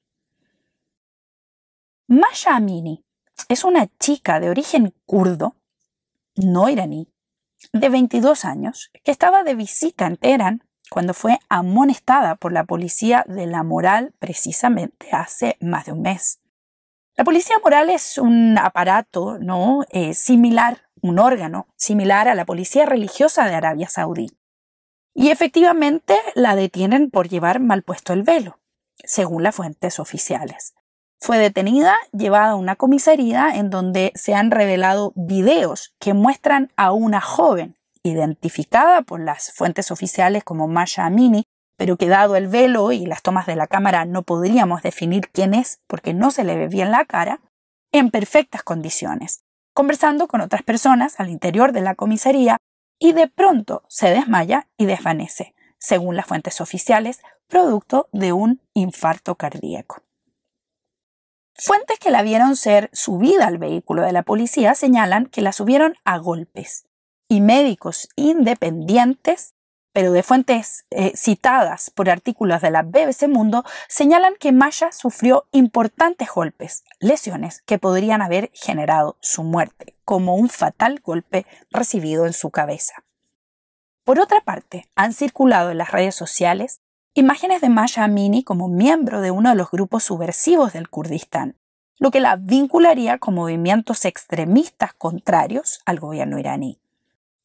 Masha 2.06 2.56
Amini 2.56 3.04
es 3.48 3.64
una 3.64 3.88
chica 3.98 4.40
de 4.40 4.48
origen 4.48 4.94
kurdo, 5.04 5.56
no 6.36 6.68
iraní, 6.68 7.12
de 7.73 7.88
22 7.88 8.44
años, 8.44 8.90
que 9.05 9.11
estaba 9.11 9.42
de 9.42 9.55
visita 9.55 10.07
en 10.07 10.16
Teherán 10.16 10.64
cuando 10.90 11.14
fue 11.14 11.38
amonestada 11.49 12.37
por 12.37 12.53
la 12.53 12.64
policía 12.64 13.25
de 13.29 13.47
la 13.47 13.62
moral 13.62 14.14
precisamente 14.18 15.09
hace 15.12 15.57
más 15.61 15.87
de 15.87 15.92
un 15.92 16.03
mes. 16.03 16.40
La 17.16 17.25
policía 17.25 17.57
moral 17.62 17.90
es 17.90 18.16
un 18.16 18.57
aparato 18.59 19.38
¿no? 19.38 19.81
Eh, 19.90 20.14
similar, 20.14 20.88
un 21.03 21.18
órgano 21.18 21.66
similar 21.77 22.29
a 22.29 22.35
la 22.35 22.44
policía 22.44 22.87
religiosa 22.87 23.47
de 23.47 23.55
Arabia 23.55 23.88
Saudí. 23.88 24.29
Y 25.14 25.31
efectivamente 25.31 26.16
la 26.35 26.55
detienen 26.55 27.11
por 27.11 27.29
llevar 27.29 27.59
mal 27.59 27.83
puesto 27.83 28.12
el 28.12 28.23
velo, 28.23 28.61
según 29.05 29.42
las 29.42 29.57
fuentes 29.57 29.99
oficiales. 29.99 30.75
Fue 31.20 31.38
detenida, 31.38 31.96
llevada 32.12 32.50
a 32.50 32.57
una 32.57 32.76
comisaría 32.76 33.50
en 33.54 33.70
donde 33.70 34.12
se 34.14 34.35
han 34.35 34.50
revelado 34.50 35.12
videos 35.16 35.94
que 35.98 36.14
muestran 36.14 36.72
a 36.76 36.92
una 36.92 37.20
joven 37.20 37.76
identificada 38.04 39.02
por 39.02 39.20
las 39.20 39.52
fuentes 39.52 39.90
oficiales 39.90 40.44
como 40.44 40.68
Masha 40.68 41.07
Amini, 41.07 41.44
pero 41.76 41.96
que 41.96 42.09
dado 42.09 42.37
el 42.37 42.46
velo 42.46 42.92
y 42.92 43.04
las 43.04 43.22
tomas 43.22 43.46
de 43.46 43.57
la 43.57 43.66
cámara 43.66 44.04
no 44.04 44.22
podríamos 44.22 44.83
definir 44.83 45.28
quién 45.31 45.54
es 45.54 45.81
porque 45.87 46.14
no 46.14 46.31
se 46.31 46.44
le 46.44 46.57
ve 46.57 46.68
bien 46.68 46.90
la 46.92 47.04
cara, 47.04 47.40
en 47.92 48.11
perfectas 48.11 48.62
condiciones, 48.62 49.42
conversando 49.74 50.28
con 50.28 50.40
otras 50.40 50.62
personas 50.62 51.18
al 51.18 51.31
interior 51.31 51.72
de 51.72 51.81
la 51.81 51.94
comisaría 51.94 52.59
y 52.98 53.12
de 53.12 53.28
pronto 53.28 53.83
se 53.88 54.11
desmaya 54.11 54.68
y 54.76 54.87
desvanece, 54.87 55.54
según 55.78 56.16
las 56.16 56.26
fuentes 56.26 56.61
oficiales, 56.61 57.20
producto 57.48 58.09
de 58.12 58.33
un 58.33 58.61
infarto 58.74 59.37
cardíaco. 59.37 60.02
Fuentes 61.61 61.99
que 61.99 62.12
la 62.12 62.23
vieron 62.23 62.55
ser 62.55 62.88
subida 62.92 63.49
al 63.49 63.59
vehículo 63.59 64.03
de 64.03 64.12
la 64.12 64.23
policía 64.23 64.77
señalan 64.77 65.27
que 65.27 65.42
la 65.42 65.51
subieron 65.51 65.97
a 66.05 66.16
golpes 66.18 66.87
y 67.27 67.40
médicos 67.40 68.09
independientes, 68.14 69.55
pero 69.92 70.12
de 70.12 70.23
fuentes 70.23 70.87
eh, 70.90 71.16
citadas 71.16 71.90
por 71.90 72.11
artículos 72.11 72.62
de 72.62 72.71
la 72.71 72.83
BBC 72.83 73.27
Mundo, 73.27 73.64
señalan 73.88 74.37
que 74.38 74.53
Maya 74.53 74.92
sufrió 74.92 75.49
importantes 75.51 76.31
golpes, 76.31 76.85
lesiones 77.01 77.61
que 77.62 77.81
podrían 77.81 78.23
haber 78.23 78.53
generado 78.55 79.16
su 79.21 79.42
muerte, 79.42 79.97
como 80.05 80.37
un 80.37 80.51
fatal 80.51 81.01
golpe 81.03 81.44
recibido 81.71 82.25
en 82.27 82.35
su 82.35 82.51
cabeza. 82.51 83.03
Por 84.05 84.21
otra 84.21 84.42
parte, 84.42 84.88
han 84.94 85.12
circulado 85.12 85.73
en 85.73 85.79
las 85.79 85.90
redes 85.90 86.14
sociales 86.14 86.83
imágenes 87.18 87.61
de 87.61 87.68
Maya 87.68 88.04
Amini 88.04 88.44
como 88.44 88.68
miembro 88.68 89.20
de 89.20 89.31
uno 89.31 89.50
de 89.50 89.57
los 89.57 89.70
grupos 89.70 90.04
subversivos 90.04 90.72
del 90.72 90.88
Kurdistán, 90.88 91.57
lo 91.98 92.11
que 92.11 92.20
la 92.20 92.37
vincularía 92.37 93.18
con 93.18 93.35
movimientos 93.35 94.04
extremistas 94.04 94.94
contrarios 94.94 95.81
al 95.85 95.98
gobierno 95.98 96.38
iraní. 96.38 96.81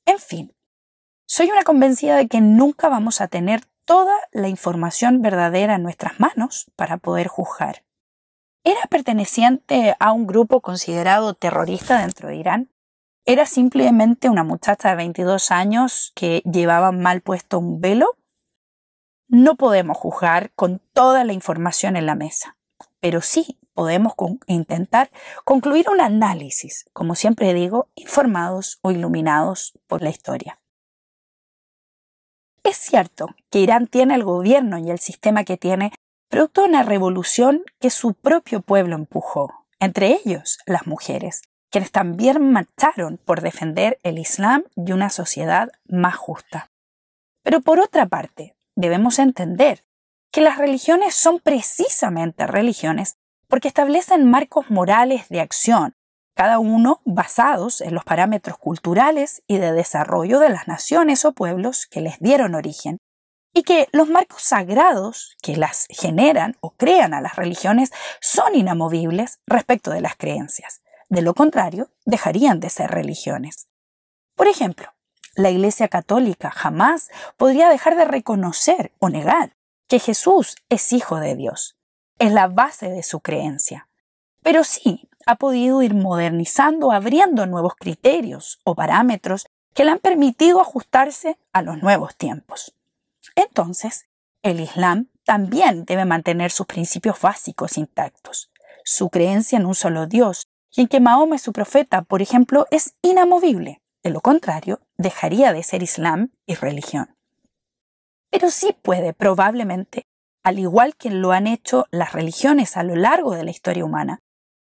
En 0.06 0.20
fin, 0.20 0.54
soy 1.26 1.50
una 1.50 1.64
convencida 1.64 2.16
de 2.18 2.28
que 2.28 2.40
nunca 2.40 2.88
vamos 2.90 3.20
a 3.20 3.28
tener 3.28 3.64
toda 3.86 4.16
la 4.32 4.48
información 4.48 5.22
verdadera 5.22 5.76
en 5.76 5.84
nuestras 5.84 6.20
manos 6.20 6.72
para 6.76 6.98
poder 6.98 7.28
juzgar. 7.28 7.84
¿Era 8.64 8.82
perteneciente 8.90 9.96
a 10.00 10.12
un 10.14 10.26
grupo 10.28 10.62
considerado 10.62 11.34
terrorista 11.34 12.00
dentro 12.00 12.30
de 12.30 12.36
Irán? 12.38 12.70
¿Era 13.26 13.46
simplemente 13.46 14.30
una 14.30 14.44
muchacha 14.44 14.90
de 14.90 14.96
22 14.96 15.52
años 15.52 16.12
que 16.16 16.42
llevaba 16.46 16.92
mal 16.92 17.22
puesto 17.22 17.60
un 17.60 17.82
velo? 17.82 18.18
No 19.28 19.56
podemos 19.56 19.98
juzgar 19.98 20.52
con 20.54 20.80
toda 20.94 21.24
la 21.24 21.34
información 21.34 21.96
en 21.96 22.06
la 22.06 22.16
mesa, 22.16 22.58
pero 23.00 23.22
sí 23.22 23.60
podemos 23.74 24.14
intentar 24.48 25.10
concluir 25.44 25.90
un 25.90 26.02
análisis, 26.02 26.86
como 26.94 27.16
siempre 27.16 27.54
digo, 27.54 27.90
informados 27.96 28.80
o 28.82 28.92
iluminados 28.92 29.74
por 29.88 30.02
la 30.02 30.10
historia. 30.10 30.60
Es 32.64 32.78
cierto 32.78 33.28
que 33.50 33.60
Irán 33.60 33.88
tiene 33.88 34.16
el 34.16 34.24
gobierno 34.24 34.78
y 34.78 34.90
el 34.90 35.00
sistema 35.00 35.44
que 35.44 35.58
tiene 35.58 35.92
producto 36.30 36.62
de 36.62 36.70
una 36.70 36.84
revolución 36.84 37.64
que 37.80 37.90
su 37.90 38.14
propio 38.14 38.62
pueblo 38.62 38.96
empujó, 38.96 39.66
entre 39.80 40.14
ellos 40.14 40.60
las 40.66 40.88
mujeres, 40.88 41.42
quienes 41.70 41.92
también 41.92 42.52
marcharon 42.52 43.18
por 43.18 43.42
defender 43.42 44.00
el 44.04 44.18
Islam 44.18 44.64
y 44.76 44.94
una 44.94 45.10
sociedad 45.10 45.70
más 45.88 46.16
justa. 46.16 46.72
Pero 47.44 47.62
por 47.62 47.80
otra 47.80 48.06
parte, 48.06 48.56
debemos 48.76 49.20
entender 49.20 49.86
que 50.32 50.42
las 50.42 50.58
religiones 50.58 51.16
son 51.16 51.40
precisamente 51.40 52.48
religiones 52.48 53.18
porque 53.48 53.68
establecen 53.68 54.30
marcos 54.30 54.70
morales 54.72 55.30
de 55.30 55.42
acción, 55.42 55.96
cada 56.36 56.58
uno 56.60 57.02
basados 57.06 57.82
en 57.82 57.94
los 57.94 58.04
parámetros 58.04 58.58
culturales 58.58 59.44
y 59.48 59.58
de 59.58 59.72
desarrollo 59.72 60.40
de 60.40 60.50
las 60.50 60.68
naciones 60.68 61.24
o 61.26 61.34
pueblos 61.34 61.86
que 61.86 62.02
les 62.02 62.20
dieron 62.20 62.56
origen, 62.56 62.98
y 63.54 63.62
que 63.62 63.88
los 63.92 64.10
marcos 64.10 64.42
sagrados 64.42 65.38
que 65.42 65.56
las 65.56 65.86
generan 65.90 66.58
o 66.60 66.72
crean 66.72 67.14
a 67.14 67.22
las 67.22 67.36
religiones 67.36 67.92
son 68.20 68.56
inamovibles 68.56 69.40
respecto 69.46 69.92
de 69.92 70.02
las 70.02 70.16
creencias. 70.16 70.82
De 71.10 71.22
lo 71.22 71.36
contrario, 71.36 71.92
dejarían 72.06 72.60
de 72.60 72.72
ser 72.72 72.90
religiones. 72.90 73.68
Por 74.36 74.48
ejemplo, 74.48 74.88
la 75.36 75.50
Iglesia 75.50 75.88
Católica 75.88 76.52
jamás 76.52 77.10
podría 77.38 77.70
dejar 77.70 77.96
de 77.96 78.06
reconocer 78.06 78.94
o 79.00 79.10
negar 79.10 79.56
que 79.88 80.00
Jesús 80.00 80.56
es 80.70 80.94
Hijo 80.94 81.18
de 81.18 81.36
Dios. 81.36 81.78
Es 82.20 82.32
la 82.32 82.48
base 82.48 82.90
de 82.90 83.04
su 83.04 83.20
creencia. 83.20 83.90
Pero 84.42 84.64
sí 84.64 85.10
ha 85.26 85.36
podido 85.36 85.82
ir 85.82 85.94
modernizando, 85.94 86.92
abriendo 86.92 87.46
nuevos 87.46 87.76
criterios 87.76 88.60
o 88.64 88.76
parámetros 88.76 89.48
que 89.74 89.86
le 89.86 89.92
han 89.92 90.00
permitido 90.00 90.62
ajustarse 90.62 91.38
a 91.52 91.62
los 91.62 91.82
nuevos 91.82 92.16
tiempos. 92.16 92.76
Entonces, 93.36 94.06
el 94.44 94.60
Islam 94.60 95.10
también 95.26 95.86
debe 95.86 96.06
mantener 96.06 96.52
sus 96.52 96.68
principios 96.68 97.20
básicos 97.22 97.78
intactos. 97.78 98.52
Su 98.84 99.10
creencia 99.10 99.58
en 99.58 99.66
un 99.66 99.76
solo 99.76 100.06
Dios 100.06 100.48
y 100.72 100.82
en 100.82 100.88
que 100.88 101.00
Mahoma 101.00 101.38
es 101.38 101.42
su 101.42 101.54
profeta, 101.54 102.02
por 102.02 102.22
ejemplo, 102.22 102.68
es 102.70 102.96
inamovible. 103.02 103.83
De 104.04 104.10
lo 104.10 104.22
contrario, 104.22 104.82
dejaría 104.98 105.54
de 105.54 105.64
ser 105.64 105.82
Islam 105.82 106.32
y 106.46 106.56
religión. 106.56 107.16
Pero 108.30 108.52
sí 108.52 108.76
puede, 108.82 109.14
probablemente, 109.14 110.06
al 110.44 110.60
igual 110.60 110.96
que 110.96 111.10
lo 111.10 111.32
han 111.32 111.48
hecho 111.48 111.86
las 111.90 112.12
religiones 112.12 112.76
a 112.76 112.84
lo 112.84 112.96
largo 112.96 113.32
de 113.34 113.46
la 113.46 113.52
historia 113.52 113.86
humana, 113.86 114.20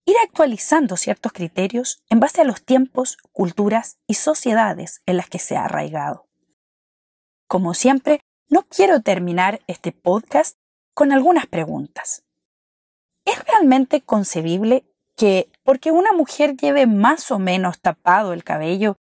ir 0.05 0.16
actualizando 0.23 0.97
ciertos 0.97 1.33
criterios 1.33 2.03
en 2.11 2.21
base 2.21 2.42
a 2.42 2.45
los 2.45 2.62
tiempos, 2.62 3.16
culturas 3.33 3.99
y 4.07 4.14
sociedades 4.14 5.01
en 5.07 5.16
las 5.16 5.29
que 5.29 5.38
se 5.38 5.57
ha 5.57 5.64
arraigado. 5.64 6.29
Como 7.49 7.73
siempre, 7.73 8.21
no 8.49 8.62
quiero 8.64 9.01
terminar 9.01 9.61
este 9.66 9.92
podcast 9.92 10.59
con 10.95 11.12
algunas 11.12 11.47
preguntas. 11.47 12.25
¿Es 13.25 13.42
realmente 13.45 14.03
concebible 14.03 14.85
que 15.16 15.51
porque 15.62 15.92
una 15.92 16.12
mujer 16.12 16.57
lleve 16.57 16.87
más 16.87 17.31
o 17.31 17.38
menos 17.38 17.81
tapado 17.81 18.33
el 18.33 18.45
cabello, 18.45 18.97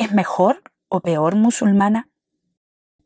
es 0.00 0.12
mejor 0.12 0.62
o 0.88 1.00
peor 1.00 1.36
musulmana? 1.36 2.08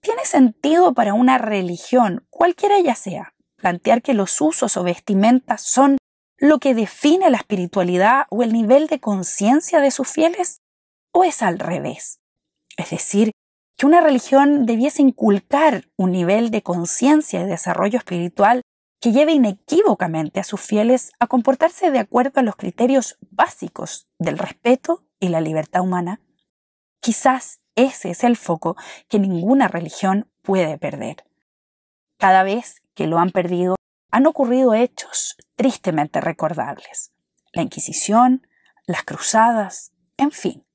¿Tiene 0.01 0.25
sentido 0.25 0.95
para 0.95 1.15
una 1.15 1.39
religión, 1.39 2.27
cualquiera 2.31 2.79
ella 2.79 2.95
sea, 2.95 3.35
plantear 3.57 4.01
que 4.01 4.15
los 4.15 4.41
usos 4.41 4.77
o 4.77 4.83
vestimentas 4.83 5.63
son 5.63 5.99
lo 6.39 6.59
que 6.59 6.75
define 6.75 7.31
la 7.31 7.39
espiritualidad 7.39 8.27
o 8.31 8.43
el 8.43 8.53
nivel 8.53 8.87
de 8.87 9.01
conciencia 9.01 9.81
de 9.81 9.91
sus 9.91 10.09
fieles? 10.09 10.61
¿O 11.13 11.25
es 11.25 11.43
al 11.43 11.59
revés? 11.59 12.21
Es 12.77 12.91
decir, 12.91 13.33
que 13.77 13.87
una 13.87 14.01
religión 14.01 14.67
debiese 14.67 15.03
inculcar 15.03 15.89
un 15.97 16.13
nivel 16.13 16.51
de 16.51 16.63
conciencia 16.63 17.41
y 17.41 17.47
desarrollo 17.47 17.99
espiritual 17.99 18.63
que 19.01 19.13
lleve 19.13 19.33
inequívocamente 19.33 20.41
a 20.41 20.45
sus 20.45 20.61
fieles 20.61 21.13
a 21.19 21.27
comportarse 21.27 21.91
de 21.91 21.99
acuerdo 21.99 22.41
a 22.41 22.43
los 22.43 22.57
criterios 22.57 23.19
básicos 23.31 24.07
del 24.19 24.39
respeto 24.39 25.05
y 25.19 25.29
la 25.29 25.41
libertad 25.41 25.83
humana. 25.83 26.21
Quizás 27.05 27.61
ese 27.75 28.13
es 28.13 28.25
el 28.25 28.35
foco 28.35 28.79
que 29.11 29.19
ninguna 29.19 29.69
religión 29.69 30.33
puede 30.41 30.79
perder. 30.79 31.27
Cada 32.17 32.43
vez 32.45 32.81
que 32.95 33.07
lo 33.07 33.19
han 33.19 33.31
perdido, 33.31 33.77
han 34.11 34.25
ocurrido 34.27 34.73
hechos 34.73 35.37
tristemente 35.55 36.23
recordables. 36.23 37.13
La 37.53 37.61
Inquisición, 37.61 38.47
las 38.87 39.03
cruzadas, 39.03 39.93
en 40.17 40.31
fin, 40.31 40.67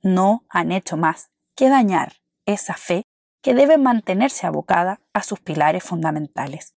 no 0.00 0.46
han 0.48 0.72
hecho 0.72 0.96
más 0.96 1.32
que 1.54 1.68
dañar 1.68 2.14
esa 2.46 2.72
fe 2.72 3.02
que 3.42 3.52
debe 3.52 3.76
mantenerse 3.76 4.46
abocada 4.46 5.02
a 5.12 5.22
sus 5.22 5.38
pilares 5.38 5.84
fundamentales. 5.84 6.72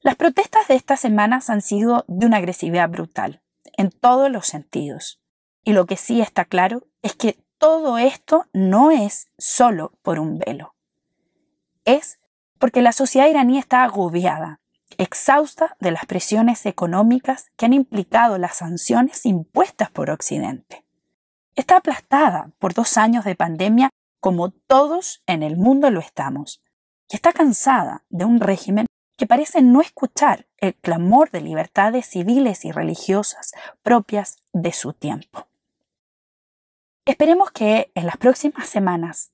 Las 0.00 0.16
protestas 0.16 0.68
de 0.68 0.74
estas 0.74 1.00
semanas 1.00 1.48
han 1.48 1.62
sido 1.62 2.04
de 2.06 2.26
una 2.26 2.36
agresividad 2.36 2.90
brutal, 2.90 3.42
en 3.78 3.90
todos 3.90 4.30
los 4.30 4.46
sentidos. 4.46 5.22
Y 5.64 5.72
lo 5.72 5.86
que 5.86 5.96
sí 5.96 6.20
está 6.20 6.44
claro 6.44 6.86
es 7.00 7.16
que 7.16 7.45
todo 7.66 7.98
esto 7.98 8.46
no 8.52 8.92
es 8.92 9.26
solo 9.38 9.90
por 10.02 10.20
un 10.20 10.38
velo. 10.38 10.76
Es 11.84 12.20
porque 12.60 12.80
la 12.80 12.92
sociedad 12.92 13.26
iraní 13.26 13.58
está 13.58 13.82
agobiada, 13.82 14.60
exhausta 14.98 15.76
de 15.80 15.90
las 15.90 16.06
presiones 16.06 16.64
económicas 16.64 17.50
que 17.56 17.66
han 17.66 17.72
implicado 17.72 18.38
las 18.38 18.58
sanciones 18.58 19.26
impuestas 19.26 19.90
por 19.90 20.10
Occidente. 20.10 20.84
Está 21.56 21.78
aplastada 21.78 22.52
por 22.60 22.72
dos 22.72 22.96
años 22.96 23.24
de 23.24 23.34
pandemia 23.34 23.90
como 24.20 24.50
todos 24.50 25.24
en 25.26 25.42
el 25.42 25.56
mundo 25.56 25.90
lo 25.90 25.98
estamos, 25.98 26.62
y 27.10 27.16
está 27.16 27.32
cansada 27.32 28.04
de 28.10 28.26
un 28.26 28.38
régimen 28.38 28.86
que 29.16 29.26
parece 29.26 29.60
no 29.60 29.80
escuchar 29.80 30.46
el 30.58 30.76
clamor 30.76 31.32
de 31.32 31.40
libertades 31.40 32.06
civiles 32.06 32.64
y 32.64 32.70
religiosas 32.70 33.50
propias 33.82 34.36
de 34.52 34.72
su 34.72 34.92
tiempo. 34.92 35.48
Esperemos 37.06 37.52
que 37.52 37.92
en 37.94 38.04
las 38.04 38.16
próximas 38.16 38.68
semanas 38.68 39.30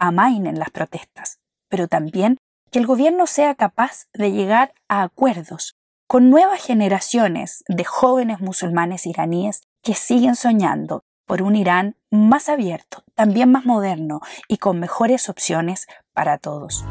amainen 0.00 0.58
las 0.58 0.70
protestas, 0.70 1.38
pero 1.68 1.86
también 1.86 2.36
que 2.72 2.80
el 2.80 2.86
gobierno 2.86 3.28
sea 3.28 3.54
capaz 3.54 4.08
de 4.12 4.32
llegar 4.32 4.74
a 4.88 5.04
acuerdos 5.04 5.76
con 6.08 6.30
nuevas 6.30 6.60
generaciones 6.60 7.62
de 7.68 7.84
jóvenes 7.84 8.40
musulmanes 8.40 9.06
iraníes 9.06 9.62
que 9.84 9.94
siguen 9.94 10.34
soñando 10.34 11.04
por 11.26 11.42
un 11.42 11.54
Irán 11.54 11.94
más 12.10 12.48
abierto, 12.48 13.04
también 13.14 13.52
más 13.52 13.64
moderno 13.64 14.20
y 14.48 14.58
con 14.58 14.80
mejores 14.80 15.28
opciones 15.28 15.86
para 16.12 16.38
todos. 16.38 16.84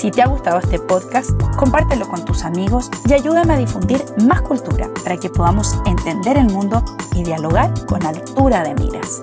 Si 0.00 0.10
te 0.10 0.22
ha 0.22 0.28
gustado 0.28 0.60
este 0.60 0.78
podcast, 0.78 1.30
compártelo 1.58 2.08
con 2.08 2.24
tus 2.24 2.42
amigos 2.44 2.90
y 3.06 3.12
ayúdame 3.12 3.52
a 3.52 3.58
difundir 3.58 4.02
más 4.24 4.40
cultura 4.40 4.88
para 5.04 5.18
que 5.18 5.28
podamos 5.28 5.78
entender 5.84 6.38
el 6.38 6.46
mundo 6.46 6.82
y 7.14 7.22
dialogar 7.22 7.70
con 7.84 8.06
altura 8.06 8.62
de 8.62 8.74
miras. 8.76 9.22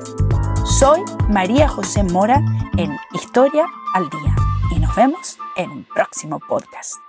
Soy 0.80 1.02
María 1.30 1.68
José 1.68 2.04
Mora 2.04 2.46
en 2.78 2.96
Historia 3.12 3.66
al 3.96 4.08
Día 4.12 4.36
y 4.70 4.80
nos 4.80 4.96
vemos 4.96 5.40
en 5.56 5.72
un 5.72 5.84
próximo 5.96 6.40
podcast. 6.48 7.07